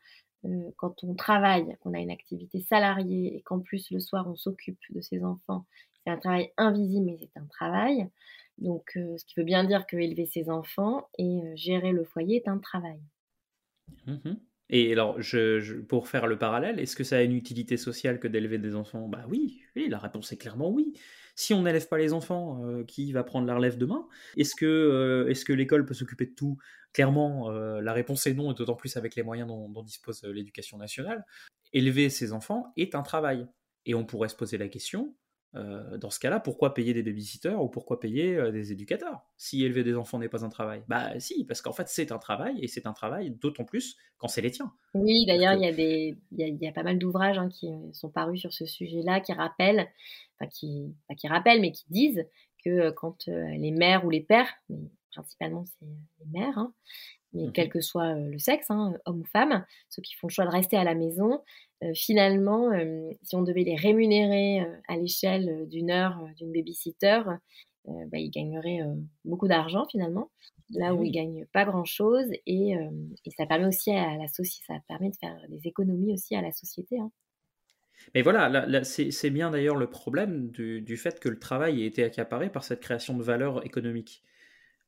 euh, 0.44 0.70
quand 0.76 1.04
on 1.04 1.14
travaille, 1.14 1.76
qu'on 1.80 1.94
a 1.94 2.00
une 2.00 2.10
activité 2.10 2.60
salariée 2.60 3.36
et 3.36 3.42
qu'en 3.42 3.60
plus 3.60 3.90
le 3.90 4.00
soir 4.00 4.26
on 4.28 4.36
s'occupe 4.36 4.78
de 4.90 5.00
ses 5.00 5.24
enfants, 5.24 5.64
c'est 6.04 6.10
un 6.10 6.18
travail 6.18 6.52
invisible 6.56 7.06
mais 7.06 7.18
c'est 7.18 7.40
un 7.40 7.46
travail. 7.46 8.08
Donc 8.58 8.92
ce 8.94 9.24
qui 9.24 9.34
veut 9.36 9.44
bien 9.44 9.64
dire 9.64 9.84
que 9.86 9.96
élever 9.96 10.26
ses 10.26 10.48
enfants 10.48 11.08
et 11.18 11.40
gérer 11.56 11.90
le 11.90 12.04
foyer 12.04 12.36
est 12.36 12.48
un 12.48 12.58
travail. 12.58 13.00
Mmh 14.06 14.34
et 14.70 14.92
alors, 14.92 15.18
pour 15.88 16.08
faire 16.08 16.26
le 16.26 16.38
parallèle, 16.38 16.80
est-ce 16.80 16.96
que 16.96 17.04
ça 17.04 17.18
a 17.18 17.22
une 17.22 17.34
utilité 17.34 17.76
sociale 17.76 18.18
que 18.18 18.28
d'élever 18.28 18.58
des 18.58 18.74
enfants? 18.74 19.08
Bah 19.08 19.24
oui, 19.28 19.62
oui, 19.76 19.88
la 19.88 19.98
réponse 19.98 20.32
est 20.32 20.36
clairement 20.38 20.70
oui. 20.70 20.94
Si 21.36 21.52
on 21.52 21.62
n'élève 21.62 21.88
pas 21.88 21.98
les 21.98 22.12
enfants, 22.12 22.64
euh, 22.64 22.84
qui 22.84 23.12
va 23.12 23.24
prendre 23.24 23.46
la 23.46 23.56
relève 23.56 23.76
demain? 23.76 24.06
Est-ce 24.36 24.54
que, 24.54 24.64
euh, 24.64 25.28
est 25.28 25.44
que 25.44 25.52
l'école 25.52 25.84
peut 25.84 25.94
s'occuper 25.94 26.26
de 26.26 26.34
tout? 26.34 26.58
Clairement, 26.92 27.50
euh, 27.50 27.80
la 27.80 27.92
réponse 27.92 28.26
est 28.26 28.34
non, 28.34 28.52
et 28.52 28.54
d'autant 28.54 28.76
plus 28.76 28.96
avec 28.96 29.16
les 29.16 29.22
moyens 29.22 29.48
dont, 29.48 29.82
dispose 29.82 30.22
l'éducation 30.22 30.78
nationale. 30.78 31.24
Élever 31.72 32.08
ses 32.08 32.32
enfants 32.32 32.72
est 32.76 32.94
un 32.94 33.02
travail. 33.02 33.46
Et 33.84 33.94
on 33.94 34.06
pourrait 34.06 34.28
se 34.28 34.36
poser 34.36 34.56
la 34.56 34.68
question, 34.68 35.14
dans 35.54 36.10
ce 36.10 36.18
cas-là, 36.18 36.40
pourquoi 36.40 36.74
payer 36.74 36.94
des 36.94 37.02
babysitters 37.02 37.62
ou 37.62 37.68
pourquoi 37.68 38.00
payer 38.00 38.50
des 38.50 38.72
éducateurs 38.72 39.24
Si 39.36 39.64
élever 39.64 39.84
des 39.84 39.94
enfants 39.94 40.18
n'est 40.18 40.28
pas 40.28 40.44
un 40.44 40.48
travail? 40.48 40.82
Bah 40.88 41.18
si, 41.20 41.44
parce 41.44 41.62
qu'en 41.62 41.72
fait 41.72 41.88
c'est 41.88 42.10
un 42.10 42.18
travail 42.18 42.58
et 42.60 42.66
c'est 42.66 42.86
un 42.86 42.92
travail 42.92 43.30
d'autant 43.30 43.64
plus 43.64 43.96
quand 44.18 44.28
c'est 44.28 44.40
les 44.40 44.50
tiens. 44.50 44.72
Oui, 44.94 45.24
d'ailleurs 45.26 45.54
il 45.54 45.62
y 45.62 45.68
a 45.68 45.72
des, 45.72 46.16
il 46.32 46.58
y, 46.60 46.68
a, 46.68 46.72
pas 46.72 46.82
mal 46.82 46.98
d'ouvrages 46.98 47.38
hein, 47.38 47.48
qui 47.48 47.68
sont 47.92 48.10
parus 48.10 48.40
sur 48.40 48.52
ce 48.52 48.66
sujet-là 48.66 49.20
qui 49.20 49.32
rappellent 49.32 49.86
enfin 50.38 50.50
qui, 50.50 50.94
qui 51.16 51.28
rappellent, 51.28 51.60
mais 51.60 51.72
qui 51.72 51.84
disent 51.88 52.26
que 52.64 52.70
euh, 52.70 52.92
quand 52.92 53.28
euh, 53.28 53.48
les 53.58 53.70
mères 53.70 54.04
ou 54.04 54.10
les 54.10 54.20
pères, 54.20 54.48
principalement 55.14 55.64
c'est 55.64 55.86
les 55.86 56.40
mères, 56.40 56.58
hein, 56.58 56.72
mais 57.32 57.46
mmh 57.46 57.52
quel 57.52 57.68
que 57.68 57.80
soit 57.80 58.14
euh, 58.14 58.28
le 58.28 58.38
sexe, 58.38 58.70
hein, 58.70 58.94
homme 59.06 59.20
ou 59.20 59.24
femme, 59.24 59.64
ceux 59.88 60.02
qui 60.02 60.14
font 60.14 60.28
le 60.28 60.32
choix 60.32 60.44
de 60.44 60.50
rester 60.50 60.76
à 60.76 60.84
la 60.84 60.94
maison, 60.94 61.40
finalement, 61.94 62.70
si 63.22 63.36
on 63.36 63.42
devait 63.42 63.64
les 63.64 63.76
rémunérer 63.76 64.64
à 64.88 64.96
l'échelle 64.96 65.68
d'une 65.68 65.90
heure 65.90 66.18
d'une 66.38 66.50
babysitter, 66.50 67.20
bah, 67.84 68.18
ils 68.18 68.30
gagneraient 68.30 68.80
beaucoup 69.26 69.48
d'argent 69.48 69.84
finalement, 69.90 70.30
là 70.70 70.94
où 70.94 71.04
ils 71.04 71.10
gagnent 71.10 71.44
pas 71.52 71.66
grand-chose, 71.66 72.24
et, 72.46 72.70
et, 72.70 73.30
ça 73.36 73.44
permet 73.44 73.66
aussi 73.66 73.90
à 73.90 74.16
la 74.16 74.28
société, 74.28 74.64
ça 74.66 74.78
permet 74.88 75.10
de 75.10 75.16
faire 75.16 75.36
des 75.50 75.68
économies 75.68 76.14
aussi 76.14 76.34
à 76.34 76.40
la 76.40 76.52
société. 76.52 76.98
Hein. 76.98 77.10
Mais 78.14 78.22
voilà, 78.22 78.84
c'est 78.84 79.30
bien 79.30 79.50
d'ailleurs 79.50 79.76
le 79.76 79.88
problème 79.88 80.50
du, 80.50 80.96
fait 80.96 81.20
que 81.20 81.28
le 81.28 81.38
travail 81.38 81.82
ait 81.82 81.86
été 81.86 82.04
accaparé 82.04 82.50
par 82.50 82.64
cette 82.64 82.80
création 82.80 83.16
de 83.16 83.22
valeur 83.22 83.64
économique. 83.64 84.22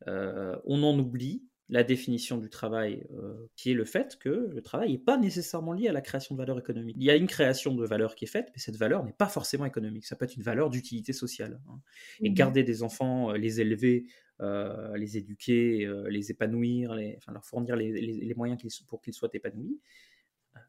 Euh, 0.09 0.57
on 0.65 0.83
en 0.83 0.99
oublie 0.99 1.43
la 1.69 1.83
définition 1.83 2.39
du 2.39 2.49
travail, 2.49 3.05
euh, 3.13 3.35
qui 3.57 3.73
est 3.73 3.75
le 3.75 3.85
fait 3.85 4.17
que 4.21 4.29
le 4.29 4.63
travail 4.63 4.93
n'est 4.93 4.99
pas 4.99 5.17
nécessairement 5.19 5.73
lié 5.73 5.89
à 5.89 5.93
la 5.93 6.01
création 6.01 6.37
de 6.37 6.39
valeur 6.41 6.59
économique. 6.61 6.95
Il 6.97 7.03
y 7.05 7.11
a 7.11 7.17
une 7.17 7.27
création 7.27 7.75
de 7.75 7.85
valeur 7.85 8.15
qui 8.15 8.25
est 8.25 8.29
faite, 8.29 8.51
mais 8.55 8.61
cette 8.61 8.77
valeur 8.77 9.03
n'est 9.05 9.13
pas 9.13 9.27
forcément 9.27 9.65
économique. 9.65 10.07
Ça 10.07 10.15
peut 10.15 10.27
être 10.27 10.37
une 10.37 10.45
valeur 10.45 10.71
d'utilité 10.71 11.13
sociale. 11.13 11.61
hein. 11.69 11.81
Et 12.21 12.29
Mhm. 12.29 12.35
garder 12.37 12.63
des 12.63 12.85
enfants, 12.85 13.31
euh, 13.33 13.37
les 13.37 13.61
élever, 13.61 14.07
euh, 14.41 14.97
les 14.97 15.17
éduquer, 15.17 15.85
euh, 15.87 16.09
les 16.09 16.31
épanouir, 16.31 16.95
les, 16.95 17.15
enfin, 17.17 17.33
leur 17.33 17.45
fournir 17.45 17.75
les, 17.75 17.91
les- 17.91 18.25
les 18.25 18.35
moyens 18.35 18.61
pour 18.87 19.01
qu'ils 19.01 19.15
soient 19.15 19.31
épanouis, 19.33 19.81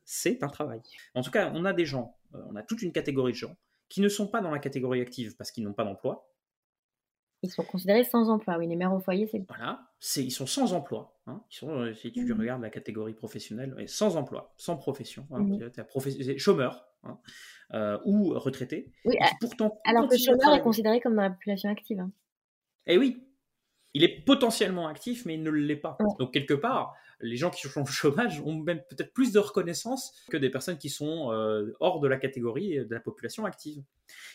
c'est 0.04 0.42
un 0.44 0.48
travail. 0.48 0.82
En 1.14 1.22
tout 1.22 1.32
cas, 1.32 1.52
on 1.54 1.64
a 1.66 1.74
des 1.74 1.86
gens, 1.86 2.18
on 2.34 2.56
a 2.56 2.64
toute 2.64 2.82
une 2.82 2.92
catégorie 2.92 3.34
de 3.34 3.38
gens 3.38 3.56
qui 3.90 4.02
ne 4.02 4.10
sont 4.10 4.28
pas 4.28 4.42
dans 4.42 4.52
la 4.52 4.60
catégorie 4.60 5.02
active 5.02 5.36
parce 5.38 5.52
qu'ils 5.52 5.64
n'ont 5.64 5.74
pas 5.74 5.84
d'emploi, 5.84 6.30
Ils 7.44 7.52
sont 7.52 7.64
considérés 7.64 8.04
sans 8.04 8.30
emploi. 8.30 8.58
Oui, 8.58 8.68
les 8.68 8.76
mères 8.76 8.94
au 8.94 9.00
foyer, 9.00 9.28
c'est 9.28 9.44
Voilà, 9.48 9.88
c'est, 10.00 10.24
ils 10.24 10.32
sont 10.32 10.48
sans 10.48 10.74
emploi. 10.74 11.20
hein. 11.28 11.44
Ils 11.52 11.56
sont, 11.56 11.70
euh, 11.70 11.94
si 11.94 12.12
tu 12.12 12.26
Mhm. 12.34 12.40
regardes 12.40 12.62
la 12.62 12.70
catégorie 12.72 13.14
professionnelle, 13.14 13.76
sans 13.88 14.18
emploi, 14.18 14.54
sans 14.58 14.76
profession, 14.76 15.28
hein. 15.32 15.46
Professe- 15.88 16.18
c'est 16.22 16.38
chômeur 16.40 16.88
hein, 17.04 17.20
euh, 17.74 18.00
ou 18.06 18.30
retraité. 18.40 18.92
Oui, 19.06 19.16
qui 19.18 19.36
pourtant 19.40 19.80
alors 19.86 20.08
que 20.08 20.18
chômeur 20.18 20.56
est 20.56 20.62
considéré 20.62 21.00
comme 21.00 21.16
dans 21.16 21.22
la 21.22 21.30
population 21.30 21.70
active. 21.70 22.00
hein. 22.00 22.12
Eh 22.88 22.98
oui, 22.98 23.24
il 23.94 24.04
est 24.04 24.24
potentiellement 24.26 24.88
actif, 24.88 25.26
mais 25.26 25.36
il 25.36 25.44
ne 25.44 25.52
l'est 25.52 25.76
pas. 25.76 25.98
Ouais. 26.00 26.08
Donc 26.20 26.34
quelque 26.34 26.54
part, 26.56 26.96
les 27.20 27.36
gens 27.38 27.50
qui 27.50 27.68
sont 27.68 27.82
au 27.82 27.86
chômage 27.86 28.42
ont 28.42 28.56
même 28.60 28.82
peut-être 28.90 29.14
plus 29.14 29.32
de 29.32 29.40
reconnaissance 29.40 30.14
que 30.30 30.38
des 30.38 30.50
personnes 30.50 30.78
qui 30.78 30.90
sont 30.90 31.32
euh, 31.32 31.74
hors 31.80 32.00
de 32.00 32.08
la 32.08 32.18
catégorie 32.18 32.78
de 32.86 32.94
la 32.94 33.00
population 33.00 33.46
active. 33.46 33.84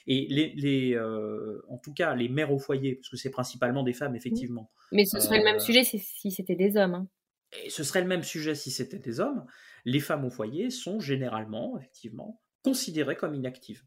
Et 0.07 0.27
les, 0.29 0.53
les, 0.55 0.95
euh, 0.95 1.63
en 1.69 1.79
tout 1.79 1.95
cas, 1.95 2.15
les 2.15 2.29
mères 2.29 2.53
au 2.53 2.59
foyer, 2.59 2.97
parce 2.97 3.09
que 3.09 3.17
c'est 3.17 3.31
principalement 3.31 3.83
des 3.83 3.93
femmes, 3.93 4.17
effectivement, 4.17 4.71
Mais 4.91 5.05
ce 5.05 5.21
serait 5.21 5.39
le 5.39 5.45
même 5.45 5.57
Euh, 5.57 5.61
sujet 5.61 5.85
si, 5.85 5.99
si 5.99 6.31
c'était 6.31 6.57
des 6.57 6.77
hommes. 6.77 6.95
hein. 6.95 7.09
et 7.65 7.71
ce 7.71 7.85
serait 7.85 8.01
le 8.03 8.09
même 8.09 8.23
sujet 8.23 8.55
si 8.55 8.71
c'était 8.71 8.99
des 8.99 9.21
hommes, 9.21 9.47
les 9.85 10.01
femmes 10.01 10.25
au 10.25 10.31
foyer 10.31 10.71
sont 10.71 11.01
généralement, 11.01 11.79
effectivement, 11.79 12.43
considérées 12.63 13.17
comme 13.17 13.35
inactives, 13.35 13.85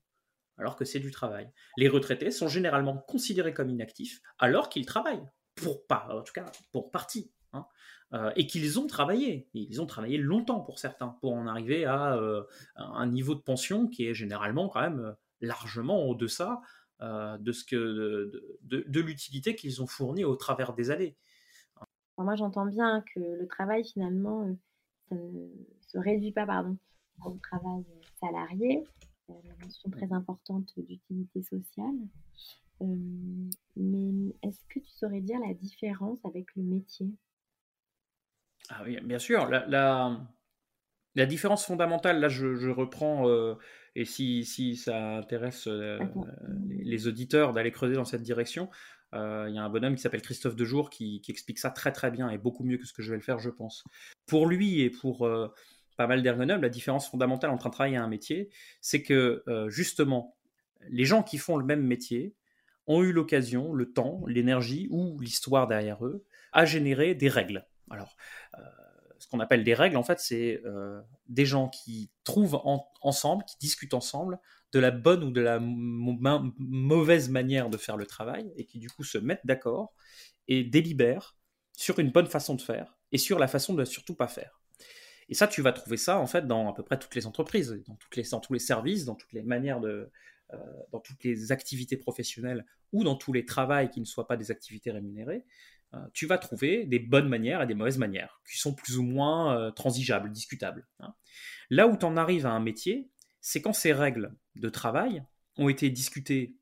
alors 0.58 0.76
que 0.76 0.86
c'est 0.86 1.00
du 1.00 1.12
travail. 1.12 1.50
Les 1.78 1.88
retraités 1.90 2.32
sont 2.32 2.48
généralement 2.48 2.98
considérés 2.98 3.54
comme 3.54 3.70
inactifs, 3.70 4.22
alors 4.40 4.70
qu'ils 4.70 4.86
travaillent, 4.86 5.26
pour 5.56 5.86
pas, 5.86 6.08
en 6.12 6.22
tout 6.24 6.34
cas 6.34 6.46
pour 6.72 6.92
partie, 6.92 7.32
hein, 7.54 7.66
euh, 8.14 8.32
et 8.36 8.46
qu'ils 8.46 8.80
ont 8.80 8.86
travaillé. 8.86 9.50
Ils 9.54 9.82
ont 9.82 9.88
travaillé 9.88 10.18
longtemps 10.18 10.60
pour 10.60 10.78
certains, 10.78 11.10
pour 11.22 11.34
en 11.34 11.48
arriver 11.48 11.86
à 11.86 12.16
euh, 12.16 12.44
un 12.76 13.08
niveau 13.08 13.34
de 13.34 13.42
pension 13.42 13.88
qui 13.88 14.06
est 14.06 14.14
généralement 14.14 14.70
quand 14.70 14.82
même 14.82 15.00
euh, 15.00 15.14
largement 15.42 16.06
au 16.06 16.16
deçà 16.16 16.62
de, 17.02 17.52
ce 17.52 17.66
que, 17.66 18.32
de, 18.62 19.00
l'utilité 19.02 19.54
qu'ils 19.54 19.82
ont 19.82 19.86
fournie 19.86 20.24
au 20.24 20.38
travers 20.38 20.74
des 20.74 20.92
années. 20.92 21.18
Moi, 22.18 22.36
j'entends 22.36 22.66
bien 22.66 23.04
que 23.14 23.20
le 23.20 23.46
travail, 23.48 23.84
finalement, 23.84 24.48
ça 25.10 25.16
ne 25.16 25.50
se 25.82 25.98
réduit 25.98 26.32
pas 26.32 26.46
pardon, 26.46 26.78
au 27.26 27.38
travail 27.44 27.84
salarié, 28.22 28.86
la 29.28 29.66
notion 29.66 29.90
très 29.90 30.14
importante 30.14 30.72
d'utilité 30.78 31.44
sociale. 31.44 31.98
Mais 32.80 34.34
est-ce 34.42 34.62
que 34.70 34.80
tu 34.80 34.90
saurais 34.90 35.22
dire 35.22 35.40
la 35.46 35.54
différence 35.54 36.24
avec 36.24 36.56
le 36.56 36.64
métier? 36.64 37.12
Ah 38.70 38.82
oui, 38.86 39.00
bien 39.04 39.20
sûr. 39.20 39.48
La, 39.48 39.66
la, 39.68 40.20
la 41.16 41.26
différence 41.26 41.66
fondamentale, 41.66 42.20
là, 42.20 42.28
je, 42.28 42.56
je 42.56 42.70
reprends, 42.70 43.30
euh, 43.30 43.56
et 43.96 44.06
si, 44.06 44.44
si 44.44 44.76
ça 44.76 45.18
intéresse 45.18 45.68
euh, 45.68 46.00
les, 46.68 47.08
auditeurs 47.08 47.54
d'aller 47.54 47.72
creuser 47.72 47.96
dans 47.96 48.06
cette 48.06 48.22
direction, 48.22 48.70
euh, 49.14 49.46
il 49.48 49.56
y 49.56 49.58
a 49.58 49.64
un 49.64 49.70
bonhomme 49.70 49.96
qui 49.96 50.02
s'appelle 50.02 50.22
Christophe 50.22 50.58
Dejour 50.58 50.90
qui, 50.90 51.22
qui 51.22 51.32
explique 51.32 51.60
ça 51.60 51.70
très 51.70 51.94
très 51.94 52.12
bien 52.12 52.30
et 52.30 52.38
beaucoup 52.38 52.66
mieux 52.66 52.78
que 52.78 52.86
ce 52.86 52.92
que 52.92 53.02
je 53.02 53.12
vais 53.12 53.16
le 53.16 53.24
faire, 53.24 53.40
je 53.40 53.50
pense. 53.50 53.86
Pour 54.26 54.46
lui 54.46 54.82
et 54.82 54.90
pour 54.90 55.30
pas 55.96 56.08
mal 56.08 56.22
d'ergonomes, 56.22 56.62
la 56.62 56.70
différence 56.70 57.10
fondamentale 57.10 57.52
entre 57.52 57.68
un 57.68 57.70
travail 57.70 57.94
et 57.94 57.98
un 57.98 58.10
métier, 58.10 58.50
c'est 58.82 59.02
que 59.02 59.44
justement, 59.70 60.36
les 60.90 61.06
gens 61.06 61.24
qui 61.24 61.38
font 61.38 61.56
le 61.56 61.64
même 61.64 61.84
métier 61.84 62.36
ont 62.88 63.04
eu 63.04 63.14
l'occasion, 63.14 63.72
le 63.74 63.94
temps, 63.94 64.22
l'énergie 64.28 64.88
ou 64.92 65.18
l'histoire 65.22 65.68
derrière 65.68 66.06
eux 66.06 66.26
à 66.52 66.66
générer 66.66 67.16
des 67.16 67.30
règles. 67.30 67.66
Alors, 67.96 68.16
euh, 68.58 68.62
ce 69.18 69.28
qu'on 69.28 69.40
appelle 69.40 69.64
des 69.64 69.74
règles, 69.74 69.98
en 69.98 70.04
fait, 70.04 70.20
c'est 70.20 70.62
euh, 70.66 71.02
des 71.28 71.46
gens 71.46 71.70
qui 71.70 72.12
trouvent 72.24 72.56
en- 72.56 72.88
ensemble, 73.02 73.46
qui 73.46 73.58
discutent 73.60 73.94
ensemble 73.94 74.40
de 74.74 74.80
la 74.80 74.92
bonne 74.92 75.24
ou 75.24 75.32
de 75.32 75.42
la 75.42 75.60
mauvaise 75.62 77.30
manière 77.30 77.70
de 77.70 77.78
faire 77.78 77.96
le 77.96 78.06
travail 78.06 78.52
et 78.58 78.66
qui 78.66 78.80
du 78.80 78.90
coup 78.90 79.04
se 79.04 79.18
mettent 79.18 79.46
d'accord 79.46 79.94
et 80.48 80.64
délibèrent 80.64 81.38
sur 81.74 82.00
une 82.00 82.12
bonne 82.12 82.28
façon 82.28 82.56
de 82.56 82.62
faire 82.62 82.98
et 83.12 83.18
sur 83.18 83.40
la 83.40 83.48
façon 83.48 83.74
de 83.74 83.80
ne 83.80 83.86
surtout 83.86 84.16
pas 84.16 84.28
faire. 84.28 84.62
Et 85.30 85.34
ça, 85.34 85.48
tu 85.48 85.62
vas 85.62 85.72
trouver 85.72 85.98
ça 85.98 86.20
en 86.20 86.28
fait 86.28 86.46
dans 86.46 86.70
à 86.70 86.74
peu 86.74 86.84
près 86.84 87.00
toutes 87.00 87.16
les 87.16 87.26
entreprises, 87.26 87.82
dans 87.88 88.40
tous 88.40 88.54
les 88.54 88.60
services, 88.60 89.06
dans 89.06 89.16
toutes 89.16 89.34
les 89.34 89.42
manières 89.42 89.80
de, 89.80 90.12
euh, 90.54 90.58
dans 90.92 91.00
toutes 91.00 91.24
les 91.24 91.52
activités 91.52 91.98
professionnelles 91.98 92.66
ou 92.92 93.04
dans 93.04 93.16
tous 93.16 93.34
les 93.34 93.46
travails 93.46 93.90
qui 93.90 94.00
ne 94.00 94.06
soient 94.06 94.28
pas 94.28 94.38
des 94.38 94.52
activités 94.52 94.92
rémunérées. 94.92 95.44
Euh, 95.96 96.00
tu 96.14 96.26
vas 96.26 96.38
trouver 96.38 96.86
des 96.86 97.00
bonnes 97.00 97.30
manières 97.30 97.62
et 97.62 97.68
des 97.68 97.74
mauvaises 97.74 97.98
manières, 97.98 98.42
qui 98.50 98.58
sont 98.58 98.74
plus 98.74 98.98
ou 98.98 99.04
moins 99.04 99.58
euh, 99.58 99.72
transigeables, 99.72 100.32
discutables. 100.32 100.88
hein. 101.00 101.16
Là 101.70 101.88
où 101.88 101.98
tu 101.98 102.06
en 102.06 102.18
arrives 102.18 102.46
à 102.46 102.52
un 102.52 102.60
métier, 102.60 103.10
c'est 103.42 103.62
quand 103.62 103.74
ces 103.74 103.94
règles 103.94 104.36
de 104.56 104.70
travail 104.70 105.24
ont 105.58 105.70
été 105.70 105.90
discutées 105.90 106.58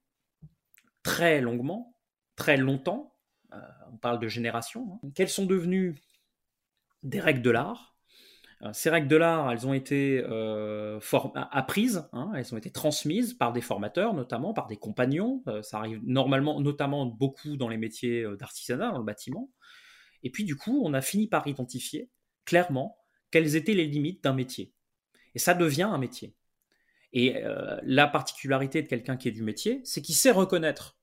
très 1.02 1.42
longuement, 1.42 1.98
très 2.36 2.58
longtemps, 2.58 3.16
euh, 3.54 3.60
on 3.92 3.98
parle 3.98 4.20
de 4.20 4.28
génération, 4.28 5.00
hein, 5.04 5.10
qu'elles 5.16 5.30
sont 5.30 5.46
devenues 5.46 5.96
des 7.04 7.20
règles 7.20 7.42
de 7.42 7.50
l'art. 7.50 7.93
Euh, 8.64 8.70
Ces 8.74 8.90
règles 8.90 9.08
de 9.08 9.16
l'art, 9.16 9.52
elles 9.52 9.68
ont 9.68 9.74
été 9.74 10.24
euh, 10.26 11.00
apprises, 11.52 12.08
hein, 12.14 12.32
elles 12.36 12.54
ont 12.54 12.58
été 12.58 12.72
transmises 12.72 13.34
par 13.34 13.52
des 13.52 13.62
formateurs, 13.62 14.14
notamment 14.14 14.54
par 14.54 14.68
des 14.68 14.78
compagnons. 14.78 15.44
Euh, 15.48 15.62
ça 15.62 15.80
arrive 15.80 16.00
normalement, 16.04 16.62
notamment 16.62 17.06
beaucoup 17.06 17.58
dans 17.58 17.68
les 17.68 17.78
métiers 17.78 18.26
d'artisanat, 18.38 18.92
dans 18.92 19.00
le 19.00 19.04
bâtiment. 19.04 19.52
Et 20.24 20.30
puis 20.30 20.46
du 20.46 20.56
coup, 20.56 20.82
on 20.86 20.94
a 20.94 21.02
fini 21.02 21.28
par 21.28 21.48
identifier 21.48 22.10
clairement 22.46 22.98
quelles 23.32 23.56
étaient 23.56 23.74
les 23.74 23.88
limites 23.88 24.24
d'un 24.24 24.34
métier. 24.34 24.74
Et 25.36 25.40
ça 25.40 25.54
devient 25.54 25.84
un 25.84 25.98
métier. 25.98 26.36
Et 27.16 27.36
la 27.84 28.08
particularité 28.08 28.82
de 28.82 28.88
quelqu'un 28.88 29.18
qui 29.18 29.28
est 29.28 29.32
du 29.32 29.44
métier, 29.44 29.82
c'est 29.84 30.02
qu'il 30.02 30.16
sait 30.16 30.32
reconnaître 30.32 30.98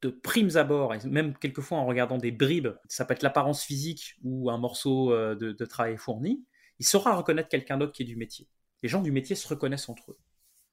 de 0.00 0.08
primes 0.08 0.56
abord, 0.56 0.94
et 0.94 0.98
même 1.06 1.36
quelquefois 1.36 1.78
en 1.78 1.86
regardant 1.86 2.18
des 2.18 2.32
bribes, 2.32 2.70
ça 2.88 3.04
peut 3.04 3.14
être 3.14 3.22
l'apparence 3.22 3.62
physique 3.62 4.16
ou 4.24 4.50
un 4.50 4.58
morceau 4.58 5.14
de 5.14 5.64
travail 5.64 5.96
fourni, 5.98 6.44
il 6.78 6.86
saura 6.86 7.14
reconnaître 7.16 7.48
quelqu'un 7.48 7.78
d'autre 7.78 7.92
qui 7.92 8.02
est 8.02 8.06
du 8.06 8.16
métier. 8.16 8.48
Les 8.82 8.88
gens 8.88 9.02
du 9.02 9.12
métier 9.12 9.36
se 9.36 9.46
reconnaissent 9.48 9.88
entre 9.88 10.12
eux. 10.12 10.18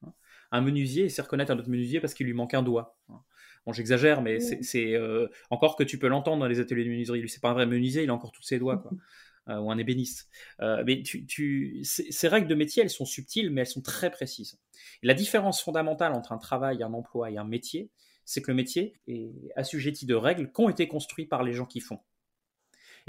hein. 0.04 0.14
Un 0.52 0.62
menuisier, 0.62 1.06
il 1.06 1.12
sait 1.12 1.22
reconnaître 1.22 1.52
un 1.52 1.60
autre 1.60 1.70
menuisier 1.70 2.00
parce 2.00 2.14
qu'il 2.14 2.26
lui 2.26 2.34
manque 2.34 2.54
un 2.54 2.64
doigt. 2.64 2.98
hein. 3.10 3.22
Bon, 3.66 3.74
j'exagère, 3.74 4.22
mais 4.22 4.40
c'est- 4.40 4.94
euh, 4.96 5.28
encore 5.50 5.76
que 5.76 5.84
tu 5.84 6.00
peux 6.00 6.08
l'entendre 6.08 6.40
dans 6.40 6.48
les 6.48 6.60
ateliers 6.60 6.86
de 6.86 6.90
menuiserie. 6.90 7.22
Lui, 7.22 7.30
c'est 7.30 7.42
pas 7.42 7.50
un 7.50 7.54
vrai 7.54 7.66
menuisier, 7.66 8.04
il 8.04 8.10
a 8.10 8.14
encore 8.14 8.32
tous 8.32 8.44
ses 8.44 8.60
doigts, 8.60 8.78
quoi. 8.78 8.92
Euh, 9.48 9.58
ou 9.58 9.72
un 9.72 9.80
ébéniste. 9.80 10.30
Euh, 10.62 10.84
mais 10.86 11.02
tu, 11.02 11.26
tu- 11.26 11.80
ces 11.84 12.12
ces 12.12 12.28
règles 12.28 12.48
de 12.48 12.54
métier, 12.54 12.84
elles 12.84 12.90
sont 12.92 13.06
subtiles, 13.06 13.50
mais 13.50 13.62
elles 13.62 13.68
sont 13.68 13.82
très 13.82 14.12
précises. 14.12 14.60
Et 15.02 15.08
la 15.08 15.16
différence 15.16 15.64
fondamentale 15.64 16.14
entre 16.14 16.34
un 16.34 16.38
travail, 16.38 16.84
un 16.84 16.94
emploi 16.94 17.32
et 17.32 17.38
un 17.38 17.46
métier, 17.46 17.90
c'est 18.26 18.44
que 18.44 18.52
le 18.52 18.56
métier 18.56 18.94
est 19.08 19.32
assujetti 19.56 20.06
de 20.06 20.14
règles 20.14 20.52
qui 20.52 20.62
ont 20.62 20.70
été 20.70 20.88
construites 20.88 21.30
par 21.30 21.42
les 21.42 21.54
gens 21.54 21.66
qui 21.66 21.80
font. 21.80 22.00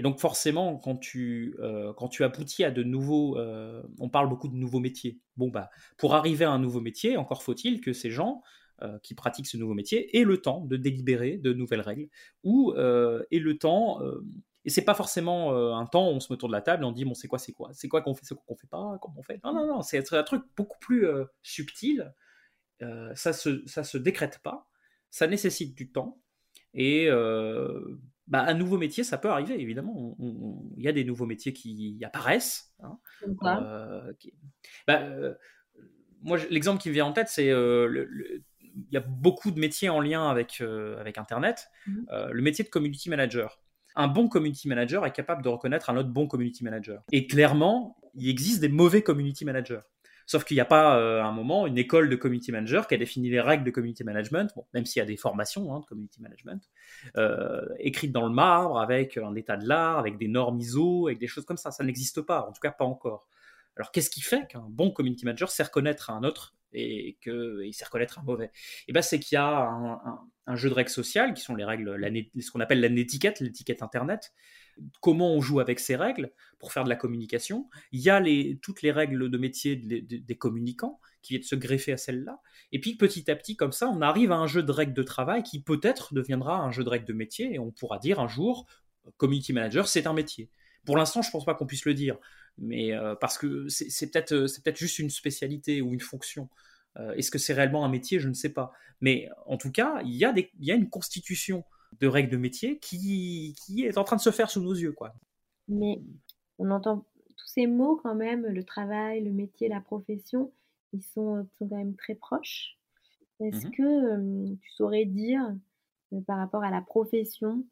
Et 0.00 0.02
donc 0.02 0.18
forcément, 0.18 0.78
quand 0.78 0.96
tu, 0.96 1.54
euh, 1.58 1.92
quand 1.92 2.08
tu 2.08 2.24
aboutis 2.24 2.64
à 2.64 2.70
de 2.70 2.82
nouveaux... 2.82 3.36
euh, 3.36 3.82
on 3.98 4.08
parle 4.08 4.30
beaucoup 4.30 4.48
de 4.48 4.54
nouveaux 4.54 4.80
métiers. 4.80 5.18
Bon, 5.36 5.50
bah, 5.50 5.68
pour 5.98 6.14
arriver 6.14 6.46
à 6.46 6.50
un 6.50 6.58
nouveau 6.58 6.80
métier, 6.80 7.18
encore 7.18 7.42
faut-il 7.42 7.82
que 7.82 7.92
ces 7.92 8.10
gens 8.10 8.42
euh, 8.80 8.98
qui 9.02 9.14
pratiquent 9.14 9.46
ce 9.46 9.58
nouveau 9.58 9.74
métier 9.74 10.16
aient 10.16 10.24
le 10.24 10.38
temps 10.38 10.64
de 10.64 10.78
délibérer 10.78 11.36
de 11.36 11.52
nouvelles 11.52 11.82
règles, 11.82 12.08
ou 12.44 12.72
aient 12.72 13.38
le 13.38 13.58
temps... 13.58 14.00
et 14.64 14.70
c'est 14.70 14.86
pas 14.86 14.94
forcément 14.94 15.54
un 15.76 15.84
temps 15.84 16.08
où 16.08 16.14
on 16.14 16.20
se 16.20 16.32
met 16.32 16.34
autour 16.34 16.48
de 16.48 16.54
la 16.54 16.62
table 16.62 16.82
et 16.82 16.86
on 16.86 16.92
dit 16.92 17.04
bon 17.04 17.12
c'est 17.12 17.28
quoi 17.28 17.38
c'est 17.38 17.52
quoi? 17.52 17.68
C'est 17.74 17.88
quoi 17.88 18.00
qu'on 18.00 18.14
fait 18.14 18.24
c'est 18.24 18.34
quoi 18.34 18.44
qu'on 18.46 18.56
fait 18.56 18.68
pas? 18.68 18.96
Comment 19.02 19.16
on 19.18 19.22
fait? 19.22 19.38
Non 19.44 19.52
non 19.52 19.66
non 19.66 19.82
c'est 19.82 20.14
un 20.14 20.22
truc 20.22 20.44
beaucoup 20.56 20.78
plus 20.78 21.04
subtil. 21.42 22.10
Ça 23.14 23.34
se 23.34 23.66
ça 23.66 23.84
se 23.84 23.98
décrète 23.98 24.40
pas. 24.42 24.66
Ça 25.10 25.26
nécessite 25.26 25.74
du 25.74 25.92
temps. 25.92 26.22
Et 26.72 27.10
bah, 28.30 28.44
un 28.46 28.54
nouveau 28.54 28.78
métier 28.78 29.04
ça 29.04 29.18
peut 29.18 29.28
arriver 29.28 29.60
évidemment 29.60 30.16
il 30.20 30.82
y 30.82 30.88
a 30.88 30.92
des 30.92 31.04
nouveaux 31.04 31.26
métiers 31.26 31.52
qui 31.52 32.00
apparaissent 32.04 32.72
hein, 32.82 32.98
euh, 33.62 34.12
qui- 34.18 34.32
bah, 34.86 35.02
euh, 35.02 35.34
moi, 36.22 36.38
l'exemple 36.50 36.82
qui 36.82 36.88
me 36.90 36.94
vient 36.94 37.06
en 37.06 37.12
tête, 37.12 37.28
c'est 37.28 37.50
euh, 37.50 38.06
il 38.74 38.92
y 38.92 38.96
a 38.98 39.00
beaucoup 39.00 39.50
de 39.50 39.58
métiers 39.58 39.88
en 39.88 40.00
lien 40.00 40.28
avec, 40.28 40.60
avec 41.00 41.16
Internet. 41.18 41.68
Euh, 42.12 42.28
le 42.30 42.42
métier 42.42 42.62
de 42.62 42.68
community 42.68 43.08
manager. 43.08 43.60
Un 43.96 44.06
bon 44.06 44.28
community 44.28 44.68
manager 44.68 45.04
est 45.06 45.12
capable 45.12 45.42
de 45.42 45.48
reconnaître 45.48 45.88
un 45.90 45.96
autre 45.96 46.10
bon 46.10 46.26
community 46.28 46.62
manager. 46.62 47.02
Et 47.10 47.26
clairement, 47.26 47.96
il 48.14 48.28
existe 48.28 48.60
des 48.60 48.68
mauvais 48.68 49.02
community 49.02 49.44
managers. 49.46 49.80
Sauf 50.30 50.44
qu'il 50.44 50.54
n'y 50.56 50.60
a 50.60 50.64
pas 50.64 50.94
à 50.94 51.24
un 51.24 51.32
moment 51.32 51.66
une 51.66 51.76
école 51.76 52.08
de 52.08 52.14
community 52.14 52.52
manager 52.52 52.86
qui 52.86 52.94
a 52.94 52.96
défini 52.96 53.30
les 53.30 53.40
règles 53.40 53.64
de 53.64 53.72
community 53.72 54.04
management, 54.04 54.54
même 54.72 54.86
s'il 54.86 55.00
y 55.00 55.02
a 55.02 55.04
des 55.04 55.16
formations 55.16 55.74
hein, 55.74 55.80
de 55.80 55.86
community 55.86 56.22
management, 56.22 56.70
euh, 57.16 57.66
écrites 57.80 58.12
dans 58.12 58.28
le 58.28 58.32
marbre 58.32 58.78
avec 58.78 59.16
un 59.16 59.34
état 59.34 59.56
de 59.56 59.66
l'art, 59.66 59.98
avec 59.98 60.18
des 60.18 60.28
normes 60.28 60.60
ISO, 60.60 61.08
avec 61.08 61.18
des 61.18 61.26
choses 61.26 61.44
comme 61.44 61.56
ça. 61.56 61.72
Ça 61.72 61.82
n'existe 61.82 62.20
pas, 62.20 62.42
en 62.42 62.52
tout 62.52 62.60
cas 62.60 62.70
pas 62.70 62.84
encore. 62.84 63.26
Alors 63.74 63.90
qu'est-ce 63.90 64.08
qui 64.08 64.20
fait 64.20 64.46
qu'un 64.46 64.68
bon 64.68 64.92
community 64.92 65.24
manager 65.24 65.50
sait 65.50 65.64
reconnaître 65.64 66.10
un 66.10 66.22
autre 66.22 66.54
et 66.72 67.18
qu'il 67.24 67.74
sait 67.74 67.86
reconnaître 67.86 68.20
un 68.20 68.22
mauvais? 68.22 68.44
Et 68.44 68.50
eh 68.86 68.92
ben 68.92 69.02
c'est 69.02 69.18
qu'il 69.18 69.34
y 69.34 69.38
a 69.38 69.68
un, 70.46 70.54
jeu 70.54 70.68
de 70.68 70.74
règles 70.74 70.90
sociales 70.90 71.34
qui 71.34 71.42
sont 71.42 71.56
les 71.56 71.64
règles, 71.64 71.92
ce 72.40 72.52
qu'on 72.52 72.60
appelle 72.60 72.78
l'étiquette, 72.78 73.40
l'étiquette 73.40 73.82
internet. 73.82 74.32
Comment 75.00 75.34
on 75.34 75.40
joue 75.40 75.60
avec 75.60 75.80
ces 75.80 75.96
règles 75.96 76.32
pour 76.58 76.72
faire 76.72 76.84
de 76.84 76.88
la 76.88 76.96
communication 76.96 77.68
Il 77.92 78.00
y 78.00 78.10
a 78.10 78.20
les, 78.20 78.58
toutes 78.62 78.82
les 78.82 78.92
règles 78.92 79.30
de 79.30 79.38
métier 79.38 79.76
des 79.76 80.38
communicants 80.38 81.00
qui 81.22 81.34
viennent 81.34 81.42
se 81.42 81.54
greffer 81.54 81.92
à 81.92 81.96
celles-là. 81.96 82.40
Et 82.72 82.80
puis 82.80 82.96
petit 82.96 83.30
à 83.30 83.36
petit, 83.36 83.56
comme 83.56 83.72
ça, 83.72 83.88
on 83.88 84.00
arrive 84.00 84.32
à 84.32 84.36
un 84.36 84.46
jeu 84.46 84.62
de 84.62 84.72
règles 84.72 84.94
de 84.94 85.02
travail 85.02 85.42
qui 85.42 85.62
peut-être 85.62 86.14
deviendra 86.14 86.56
un 86.56 86.70
jeu 86.70 86.84
de 86.84 86.88
règles 86.88 87.06
de 87.06 87.12
métier 87.12 87.54
et 87.54 87.58
on 87.58 87.70
pourra 87.70 87.98
dire 87.98 88.20
un 88.20 88.28
jour, 88.28 88.66
community 89.16 89.52
manager, 89.52 89.88
c'est 89.88 90.06
un 90.06 90.14
métier. 90.14 90.50
Pour 90.86 90.96
l'instant, 90.96 91.20
je 91.20 91.28
ne 91.28 91.32
pense 91.32 91.44
pas 91.44 91.54
qu'on 91.54 91.66
puisse 91.66 91.84
le 91.84 91.94
dire 91.94 92.16
mais 92.60 92.92
euh, 92.92 93.14
parce 93.14 93.38
que 93.38 93.68
c'est 93.68 94.10
peut-être 94.10 94.32
euh, 94.32 94.46
c'est 94.46 94.62
peut-être 94.62 94.78
juste 94.78 94.98
une 94.98 95.10
spécialité 95.10 95.80
ou 95.80 95.92
une 95.92 96.00
fonction. 96.00 96.48
Euh, 96.98 97.12
est-ce 97.14 97.30
que 97.30 97.38
c'est 97.38 97.54
réellement 97.54 97.84
un 97.84 97.88
métier? 97.88 98.20
Je 98.20 98.28
ne 98.28 98.34
sais 98.34 98.52
pas. 98.52 98.72
Mais 99.00 99.28
en 99.46 99.56
tout 99.56 99.72
cas, 99.72 100.02
il 100.04 100.14
y 100.14 100.24
a 100.24 100.74
une 100.74 100.90
constitution 100.90 101.64
de 101.98 102.06
règles 102.06 102.30
de 102.30 102.36
métier 102.36 102.78
qui, 102.78 103.54
qui 103.64 103.84
est 103.84 103.98
en 103.98 104.04
train 104.04 104.16
de 104.16 104.20
se 104.20 104.30
faire 104.30 104.50
sous 104.50 104.62
nos 104.62 104.74
yeux. 104.74 104.92
Quoi. 104.92 105.12
Mais 105.68 106.00
on 106.58 106.70
entend 106.70 107.04
tous 107.36 107.46
ces 107.46 107.66
mots 107.66 108.00
quand 108.02 108.14
même, 108.14 108.46
le 108.46 108.64
travail, 108.64 109.22
le 109.24 109.32
métier, 109.32 109.68
la 109.68 109.80
profession, 109.80 110.52
ils 110.92 111.02
sont, 111.02 111.48
sont 111.58 111.68
quand 111.68 111.76
même 111.76 111.96
très 111.96 112.14
proches. 112.14 112.76
Est-ce 113.40 113.68
mmh 113.68 113.70
que 113.70 114.54
tu 114.56 114.70
saurais 114.72 115.06
dire, 115.06 115.56
par 116.26 116.36
rapport 116.36 116.62
à 116.62 116.70
la 116.70 116.82
profession, 116.82 117.64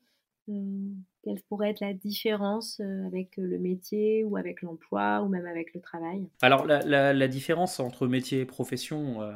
quelle 1.25 1.43
pourrait 1.49 1.71
être 1.71 1.81
la 1.81 1.93
différence 1.93 2.81
euh, 2.81 3.07
avec 3.07 3.39
euh, 3.39 3.43
le 3.43 3.59
métier 3.59 4.25
ou 4.25 4.37
avec 4.37 4.63
l'emploi 4.63 5.21
ou 5.23 5.29
même 5.29 5.47
avec 5.47 5.75
le 5.75 5.81
travail? 5.81 6.27
Alors 6.41 6.67
la, 6.67 7.29
différence 7.29 7.81
entre 7.81 8.07
métier 8.07 8.41
et 8.41 8.45
profession, 8.47 9.21
euh, 9.21 9.33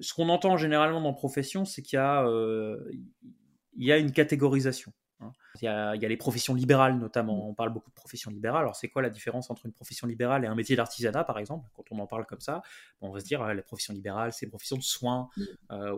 ce 0.00 0.14
qu'on 0.14 0.28
entend 0.28 0.56
généralement 0.56 1.00
dans 1.00 1.12
profession, 1.12 1.64
c'est 1.64 1.82
qu'il 1.82 1.98
y, 1.98 2.00
a, 2.00 2.26
il 3.78 3.86
y 3.86 3.92
a 3.92 3.96
une 3.96 4.12
catégorisation. 4.12 4.92
Hein. 5.20 5.32
Il, 5.60 5.64
y 5.64 5.68
a, 5.68 5.96
il 5.96 6.02
y, 6.02 6.04
a, 6.04 6.08
les 6.08 6.16
professions 6.16 6.54
libérales 6.54 6.98
notamment. 6.98 7.36
Mmh. 7.36 7.50
On 7.50 7.54
parle 7.54 7.72
beaucoup 7.72 7.90
de 7.90 7.94
professions 7.94 8.30
libérales. 8.30 8.62
Alors 8.62 8.76
c'est 8.76 8.88
quoi 8.88 9.02
la 9.02 9.10
différence 9.10 9.50
entre 9.50 9.66
une 9.66 9.72
profession 9.72 10.06
libérale 10.06 10.44
et 10.44 10.46
un 10.46 10.54
métier 10.54 10.76
d'artisanat 10.76 11.24
par 11.24 11.38
exemple? 11.38 11.68
Quand 11.74 11.84
on 11.90 11.98
en 11.98 12.06
parle 12.06 12.26
comme 12.26 12.40
ça, 12.40 12.62
on 13.00 13.10
va 13.10 13.20
se 13.20 13.24
dire 13.24 13.42
les 13.54 13.62
professions 13.62 13.94
libérales, 13.94 14.32
c'est 14.32 14.44
une 14.44 14.50
profession 14.50 14.76
de 14.76 14.82
soins 14.82 15.30
mmh. 15.36 15.42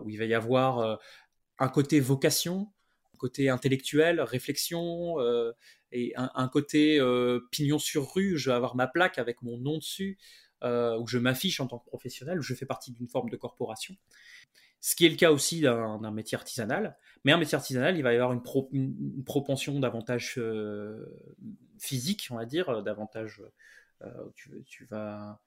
où 0.03 0.09
il 0.09 0.17
va 0.17 0.25
y 0.25 0.33
avoir 0.33 0.99
un 1.59 1.69
côté 1.69 1.99
vocation, 1.99 2.71
côté 3.21 3.49
intellectuel, 3.49 4.19
réflexion, 4.19 5.19
euh, 5.19 5.51
et 5.91 6.13
un, 6.15 6.47
côté 6.47 6.99
euh, 6.99 7.41
pignon 7.51 7.77
sur 7.77 8.13
rue, 8.15 8.37
je 8.37 8.49
vais 8.49 8.55
avoir 8.55 8.75
ma 8.75 8.87
plaque 8.87 9.19
avec 9.19 9.43
mon 9.43 9.57
nom 9.57 9.77
dessus, 9.77 10.17
euh, 10.63 10.97
où 10.97 11.05
je 11.05 11.19
m'affiche 11.19 11.59
en 11.59 11.67
tant 11.67 11.77
que 11.77 11.85
professionnel, 11.85 12.39
où 12.39 12.41
je 12.41 12.55
fais 12.55 12.65
partie 12.65 12.91
d'une 12.91 13.07
forme 13.07 13.29
de 13.29 13.35
corporation. 13.35 13.95
Ce 14.81 14.95
qui 14.95 15.05
est 15.05 15.09
le 15.09 15.15
cas 15.15 15.31
aussi 15.31 15.61
d'un 15.61 16.11
métier 16.11 16.35
artisanal. 16.35 16.97
Mais 17.23 17.31
un 17.31 17.37
métier 17.37 17.55
artisanal, 17.55 17.95
il 17.97 18.03
va 18.03 18.13
y 18.13 18.15
avoir 18.15 18.33
une, 18.33 18.41
une 18.73 19.23
propension 19.23 19.79
davantage 19.79 20.41
physique, 21.77 22.27
on 22.31 22.35
va 22.35 22.45
dire, 22.45 22.83
davantage. 22.83 23.41
Tu, 24.35 24.63
tu, 24.65 24.85
vas 24.85 25.39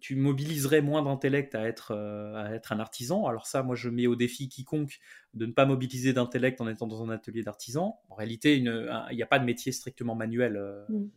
tu 0.00 0.16
mobiliserais 0.16 0.80
moins 0.80 1.02
d'intellect 1.02 1.54
à 1.54 1.66
être, 1.66 1.92
euh, 1.92 2.34
à 2.34 2.52
être 2.52 2.72
un 2.72 2.80
artisan. 2.80 3.26
Alors 3.26 3.46
ça, 3.46 3.62
moi, 3.62 3.76
je 3.76 3.88
mets 3.88 4.06
au 4.06 4.16
défi 4.16 4.48
quiconque 4.48 4.98
de 5.34 5.46
ne 5.46 5.52
pas 5.52 5.64
mobiliser 5.64 6.12
d'intellect 6.12 6.60
en 6.60 6.68
étant 6.68 6.86
dans 6.86 7.02
un 7.02 7.10
atelier 7.10 7.42
d'artisan. 7.42 8.00
En 8.08 8.14
réalité, 8.14 8.56
il 8.56 8.62
n'y 8.64 9.22
a 9.22 9.26
pas 9.26 9.38
de 9.38 9.44
métier 9.44 9.72
strictement 9.72 10.14
manuel. 10.14 10.56
Euh, 10.56 10.84
mm. 10.88 11.08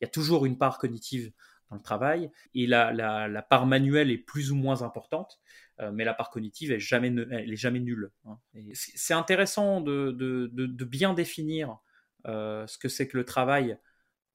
Il 0.00 0.02
y 0.02 0.04
a 0.04 0.08
toujours 0.08 0.46
une 0.46 0.58
part 0.58 0.78
cognitive 0.78 1.32
dans 1.70 1.76
le 1.76 1.82
travail, 1.82 2.30
et 2.54 2.66
la, 2.66 2.92
la, 2.92 3.42
part 3.42 3.64
manuelle 3.64 4.10
est 4.10 4.18
plus 4.18 4.52
ou 4.52 4.56
moins 4.56 4.82
importante, 4.82 5.40
euh, 5.71 5.71
mais 5.92 6.04
la 6.04 6.14
part 6.14 6.30
cognitive 6.30 6.72
est 6.72 6.78
jamais, 6.78 7.08
elle 7.30 7.52
est 7.52 7.56
jamais 7.56 7.80
nulle. 7.80 8.10
Hein. 8.24 8.38
C'est 8.74 9.14
intéressant 9.14 9.80
de, 9.80 10.84
bien 10.84 11.14
définir 11.14 11.78
ce 12.24 12.78
que 12.78 12.88
c'est 12.88 13.08
que 13.08 13.16
le 13.16 13.24
travail, 13.24 13.78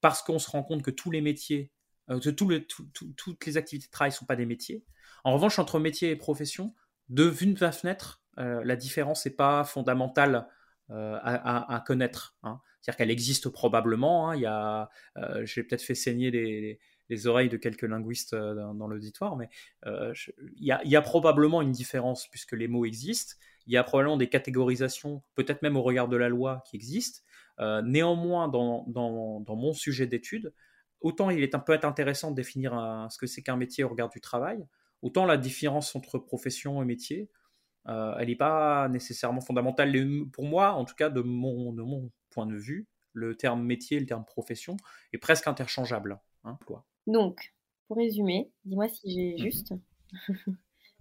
parce 0.01 0.21
qu'on 0.21 0.39
se 0.39 0.49
rend 0.49 0.63
compte 0.63 0.83
que 0.83 0.91
tous 0.91 1.11
les 1.11 1.21
métiers 1.21 1.71
euh, 2.09 2.19
toutes 2.19 3.45
les 3.45 3.57
activités 3.57 3.87
de 3.87 3.91
travail 3.91 4.11
ne 4.11 4.15
sont 4.15 4.25
pas 4.25 4.35
des 4.35 4.45
métiers. 4.45 4.85
En 5.23 5.33
revanche, 5.33 5.59
entre 5.59 5.79
métier 5.79 6.11
et 6.11 6.15
profession, 6.15 6.73
de 7.09 7.23
vue 7.23 7.53
de 7.53 7.59
la 7.59 7.71
fenêtre, 7.71 8.21
euh, 8.39 8.61
la 8.63 8.75
différence 8.75 9.25
n'est 9.25 9.33
pas 9.33 9.63
fondamentale 9.63 10.47
euh, 10.89 11.19
à, 11.21 11.83
connaître. 11.85 12.37
Hein. 12.43 12.61
C'est-à-dire 12.81 12.97
qu'elle 12.97 13.11
existe 13.11 13.49
probablement. 13.49 14.29
Hein. 14.29 14.37
Y 14.37 15.45
j'ai 15.45 15.63
peut-être 15.63 15.81
fait 15.81 15.95
saigner 15.95 16.79
les, 17.09 17.27
oreilles 17.27 17.49
de 17.49 17.57
quelques 17.57 17.83
linguistes 17.83 18.35
dans, 18.35 18.87
l'auditoire, 18.87 19.35
mais 19.35 19.49
il 19.85 20.65
y, 20.65 20.71
a, 20.71 20.81
il, 20.83 20.91
y 20.91 20.95
a, 20.95 21.01
probablement 21.01 21.61
une 21.61 21.71
différence 21.71 22.27
puisque 22.27 22.53
les 22.53 22.67
mots 22.67 22.85
existent. 22.85 23.35
Il 23.65 23.73
y 23.73 23.77
a 23.77 23.83
probablement 23.83 24.17
des 24.17 24.29
catégorisations, 24.29 25.21
peut-être 25.35 25.61
même 25.61 25.75
au 25.75 25.81
regard 25.81 26.07
de 26.07 26.17
la 26.17 26.29
loi, 26.29 26.63
qui 26.65 26.75
existent. 26.75 27.21
néanmoins, 27.83 28.47
dans, 28.47 28.85
mon 29.47 29.73
sujet 29.73 30.07
d'étude, 30.07 30.53
autant 31.01 31.29
il 31.29 31.43
est 31.43 31.55
un 31.55 31.59
peu 31.59 31.77
intéressant 31.81 32.31
de 32.31 32.35
définir 32.35 33.07
ce 33.09 33.17
que 33.17 33.27
c'est 33.27 33.41
qu'un 33.41 33.57
métier 33.57 33.83
au 33.83 33.89
regard 33.89 34.09
du 34.09 34.21
travail, 34.21 34.65
autant 35.01 35.25
la 35.25 35.37
différence 35.37 35.95
entre 35.95 36.17
profession 36.17 36.81
et 36.81 36.85
métier, 36.85 37.29
euh, 37.87 38.15
elle 38.19 38.27
n'est 38.27 38.35
pas 38.35 38.87
nécessairement 38.89 39.41
fondamentale. 39.41 39.93
pour 40.31 40.45
moi, 40.45 40.71
en 40.73 40.85
tout 40.85 40.95
cas, 40.95 41.09
de 41.09 41.21
mon, 41.21 41.73
de 41.73 41.81
mon 41.81 42.11
point 42.29 42.45
de 42.45 42.55
vue, 42.55 42.87
le 43.13 43.35
terme 43.35 43.63
métier 43.63 43.97
et 43.97 43.99
le 43.99 44.05
terme 44.05 44.25
profession 44.25 44.77
est 45.13 45.17
presque 45.17 45.47
interchangeable. 45.47 46.19
Hein, 46.43 46.57
Donc, 47.07 47.53
pour 47.87 47.97
résumer, 47.97 48.51
dis-moi 48.65 48.87
si 48.87 49.11
j'ai 49.11 49.33
mhm. 49.33 49.37
juste. 49.39 49.73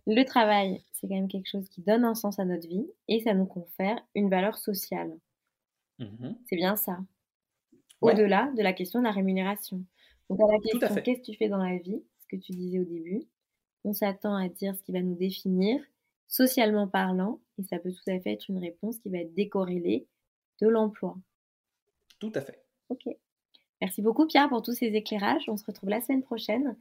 le 0.06 0.24
travail, 0.24 0.82
c'est 0.92 1.08
quand 1.08 1.14
même 1.14 1.28
quelque 1.28 1.50
chose 1.50 1.68
qui 1.68 1.82
donne 1.82 2.04
un 2.04 2.14
sens 2.14 2.38
à 2.38 2.44
notre 2.44 2.66
vie 2.66 2.86
et 3.08 3.20
ça 3.20 3.34
nous 3.34 3.46
confère 3.46 3.98
une 4.14 4.30
valeur 4.30 4.56
sociale. 4.56 5.18
Mhm. 5.98 6.38
C'est 6.48 6.56
bien 6.56 6.76
ça 6.76 6.98
au-delà 8.00 8.52
de 8.56 8.62
la 8.62 8.72
question 8.72 9.00
de 9.00 9.04
la 9.04 9.10
rémunération. 9.10 9.84
Donc 10.28 10.40
à 10.40 10.52
la 10.52 10.58
question 10.58 11.02
qu'est-ce 11.02 11.20
que 11.20 11.24
tu 11.24 11.36
fais 11.36 11.48
dans 11.48 11.62
la 11.62 11.78
vie, 11.78 12.02
ce 12.20 12.26
que 12.28 12.40
tu 12.40 12.52
disais 12.52 12.80
au 12.80 12.84
début, 12.84 13.22
on 13.84 13.92
s'attend 13.92 14.34
à 14.34 14.48
dire 14.48 14.74
ce 14.76 14.82
qui 14.82 14.92
va 14.92 15.00
nous 15.00 15.14
définir 15.14 15.80
socialement 16.28 16.88
parlant, 16.88 17.40
et 17.58 17.62
ça 17.64 17.78
peut 17.78 17.92
tout 17.92 18.10
à 18.10 18.18
fait 18.18 18.32
être 18.32 18.48
une 18.48 18.58
réponse 18.58 18.98
qui 18.98 19.08
va 19.08 19.18
être 19.18 19.34
décorrélée 19.34 20.06
de 20.60 20.66
l'emploi. 20.66 21.16
Tout 22.18 22.32
à 22.34 22.40
fait. 22.40 22.64
Ok. 22.88 23.06
Merci 23.80 24.00
beaucoup 24.00 24.26
Pierre 24.26 24.48
pour 24.48 24.62
tous 24.62 24.72
ces 24.72 24.86
éclairages. 24.86 25.48
On 25.48 25.56
se 25.56 25.64
retrouve 25.64 25.90
la 25.90 26.00
semaine 26.00 26.22
prochaine 26.22 26.76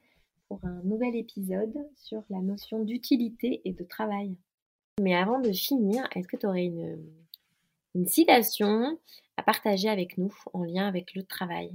pour 0.48 0.64
un 0.64 0.82
nouvel 0.84 1.16
épisode 1.16 1.76
sur 1.96 2.24
la 2.30 2.40
notion 2.40 2.84
d'utilité 2.84 3.62
et 3.66 3.74
de 3.74 3.84
travail. 3.84 4.38
Mais 5.02 5.14
avant 5.14 5.40
de 5.40 5.52
finir, 5.52 6.08
est-ce 6.16 6.28
que 6.28 6.38
tu 6.38 6.46
aurais 6.46 6.66
une, 6.66 8.08
citation 8.08 8.98
à 9.36 9.44
partager 9.44 9.90
avec 9.90 10.18
nous 10.18 10.34
en 10.54 10.64
lien 10.64 10.88
avec 10.88 11.16
le 11.16 11.24
travail? 11.24 11.72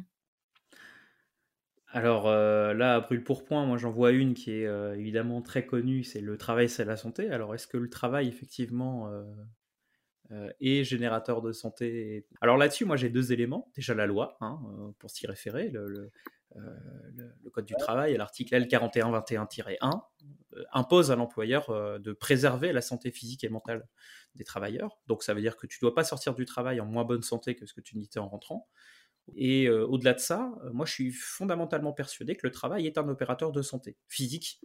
Alors 1.93 2.29
euh, 2.29 2.73
là, 2.73 2.95
à 2.95 3.01
brûle 3.01 3.25
pour 3.25 3.45
point, 3.45 3.67
moi 3.67 3.77
j'en 3.77 3.91
vois 3.91 4.13
une 4.13 4.33
qui 4.35 4.53
est 4.53 4.67
euh, 4.67 4.97
évidemment 4.97 5.43
très 5.43 5.67
connue, 5.67 6.05
c'est 6.05 6.21
le 6.21 6.39
travail, 6.39 6.69
c'est 6.69 6.85
la 6.85 6.97
santé. 6.97 7.31
Alors 7.31 7.55
est-ce 7.55 7.67
que 7.67 7.77
le 7.77 7.91
travail, 7.91 8.29
effectivement, 8.29 9.09
euh, 9.09 9.25
est 10.61 10.85
générateur 10.85 11.43
de 11.43 11.53
santé 11.53 12.27
Alors 12.41 12.57
là-dessus, 12.57 12.85
moi 12.85 12.97
j'ai 12.97 13.11
deux 13.11 13.33
éléments. 13.33 13.71
Déjà 13.75 13.95
la 13.95 14.07
loi, 14.07 14.37
hein, 14.41 14.61
pour 14.99 15.11
s'y 15.11 15.27
référer, 15.27 15.71
le, 15.71 16.11
Code 17.53 17.65
du 17.65 17.75
travail, 17.75 18.17
l'article 18.17 18.55
L4121-1, 18.55 20.03
impose 20.73 21.11
à 21.11 21.17
l'employeur 21.17 22.01
de 22.01 22.13
préserver 22.13 22.73
la 22.73 22.81
santé 22.81 23.11
physique 23.11 23.45
et 23.45 23.49
mentale 23.49 23.87
des 24.35 24.45
travailleurs. 24.45 24.99
Donc 25.07 25.23
ça 25.23 25.35
veut 25.35 25.41
dire 25.41 25.57
que 25.57 25.67
tu 25.67 25.79
ne 25.79 25.89
dois 25.89 25.95
pas 25.95 26.05
sortir 26.05 26.35
du 26.35 26.45
travail 26.45 26.81
en 26.81 26.87
moins 26.87 27.05
bonne 27.05 27.23
santé 27.23 27.55
que 27.57 27.67
ce 27.67 27.75
que 27.75 27.81
tu 27.81 27.99
n'étais 27.99 28.19
en 28.19 28.29
rentrant. 28.29 28.69
Et 29.35 29.67
euh, 29.67 29.87
au-delà 29.87 30.15
de 30.15 30.21
ça, 30.21 30.53
euh, 30.65 30.71
moi 30.73 30.87
je 30.87 30.93
suis 30.93 31.13
fondamentalement 31.13 31.93
persuadé 31.93 32.37
que 32.37 32.47
le 32.47 32.53
travail 32.53 32.87
est 32.87 32.99
un 32.99 33.09
opérateur 33.09 33.53
de 33.53 33.63
santé 33.63 33.97
physique 34.09 34.61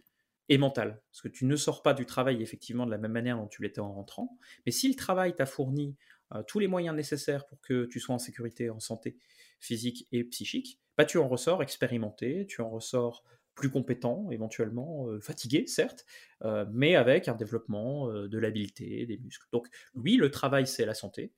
et 0.48 0.58
mentale. 0.58 1.02
Parce 1.10 1.22
que 1.22 1.28
tu 1.28 1.44
ne 1.44 1.56
sors 1.56 1.82
pas 1.82 1.94
du 1.94 2.06
travail 2.06 2.42
effectivement 2.42 2.86
de 2.86 2.90
la 2.90 2.98
même 2.98 3.12
manière 3.12 3.36
dont 3.36 3.46
tu 3.46 3.62
l'étais 3.62 3.80
en 3.80 3.92
rentrant. 3.92 4.38
Mais 4.64 4.72
si 4.72 4.88
le 4.88 4.94
travail 4.94 5.34
t'a 5.34 5.46
fourni 5.46 5.96
euh, 6.34 6.42
tous 6.42 6.58
les 6.58 6.68
moyens 6.68 6.94
nécessaires 6.94 7.46
pour 7.46 7.60
que 7.60 7.86
tu 7.86 8.00
sois 8.00 8.14
en 8.14 8.18
sécurité, 8.18 8.70
en 8.70 8.80
santé 8.80 9.16
physique 9.60 10.06
et 10.12 10.24
psychique, 10.24 10.80
bah, 10.96 11.04
tu 11.04 11.18
en 11.18 11.28
ressors 11.28 11.62
expérimenté, 11.62 12.46
tu 12.46 12.60
en 12.60 12.70
ressors 12.70 13.24
plus 13.54 13.70
compétent, 13.70 14.30
éventuellement 14.30 15.08
euh, 15.08 15.20
fatigué, 15.20 15.66
certes, 15.66 16.04
euh, 16.42 16.66
mais 16.70 16.94
avec 16.94 17.28
un 17.28 17.34
développement 17.34 18.08
de 18.12 18.38
l'habileté, 18.38 19.06
des 19.06 19.18
muscles. 19.18 19.46
Donc 19.52 19.68
oui, 19.94 20.16
le 20.16 20.30
travail, 20.30 20.66
c'est 20.66 20.84
la 20.84 20.94
santé, 20.94 21.32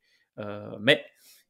mais 0.81 1.05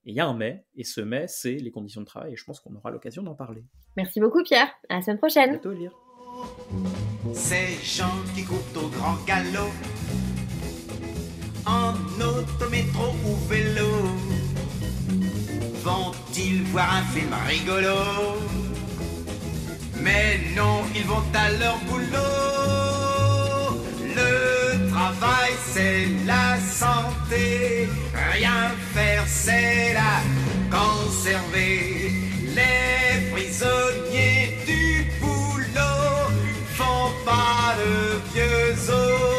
il 0.05 0.15
y 0.15 0.21
a 0.21 0.27
un 0.27 0.35
mais, 0.35 0.67
et 0.75 0.85
ce 0.85 1.01
mais, 1.01 1.27
c'est 1.29 1.57
les 1.57 1.71
conditions 1.71 2.01
de 2.01 2.07
travail, 2.07 2.33
et 2.33 2.37
je 2.37 2.45
pense 2.45 2.61
qu'on 2.61 2.75
aura 2.75 2.91
l'occasion 2.91 3.23
d'en 3.23 3.35
parler. 3.35 3.65
Merci 3.97 4.21
beaucoup 4.21 4.43
Pierre, 4.43 4.71
à 4.89 4.97
la 4.97 5.03
semaine 5.03 5.19
prochaine. 5.19 5.51
À 5.51 5.59
bientôt, 5.59 5.75
Ces 7.35 7.79
gens 7.85 8.21
qui 8.35 8.45
courent 8.45 8.59
au 8.77 8.89
grand 8.89 9.19
galop, 9.27 9.73
en 11.67 11.95
autométro 12.21 13.15
ou 13.25 13.37
vélo, 13.49 13.91
vont-ils 15.83 16.63
voir 16.65 16.97
un 16.97 17.03
film 17.13 17.35
rigolo? 17.47 17.97
Mais 20.01 20.41
non, 20.57 20.83
ils 20.95 21.05
vont 21.05 21.23
à 21.35 21.51
leur 21.51 21.79
boulot. 21.89 22.07
Le 24.17 24.91
travail, 24.91 25.53
c'est 25.73 26.07
la 26.27 26.59
santé. 26.61 27.89
Rien 28.33 28.71
faire, 28.95 29.25
c'est 29.27 29.95
la 29.95 30.23
conserver. 30.71 31.89
le 37.77 38.21
vieux 38.33 38.91
os. 38.91 39.38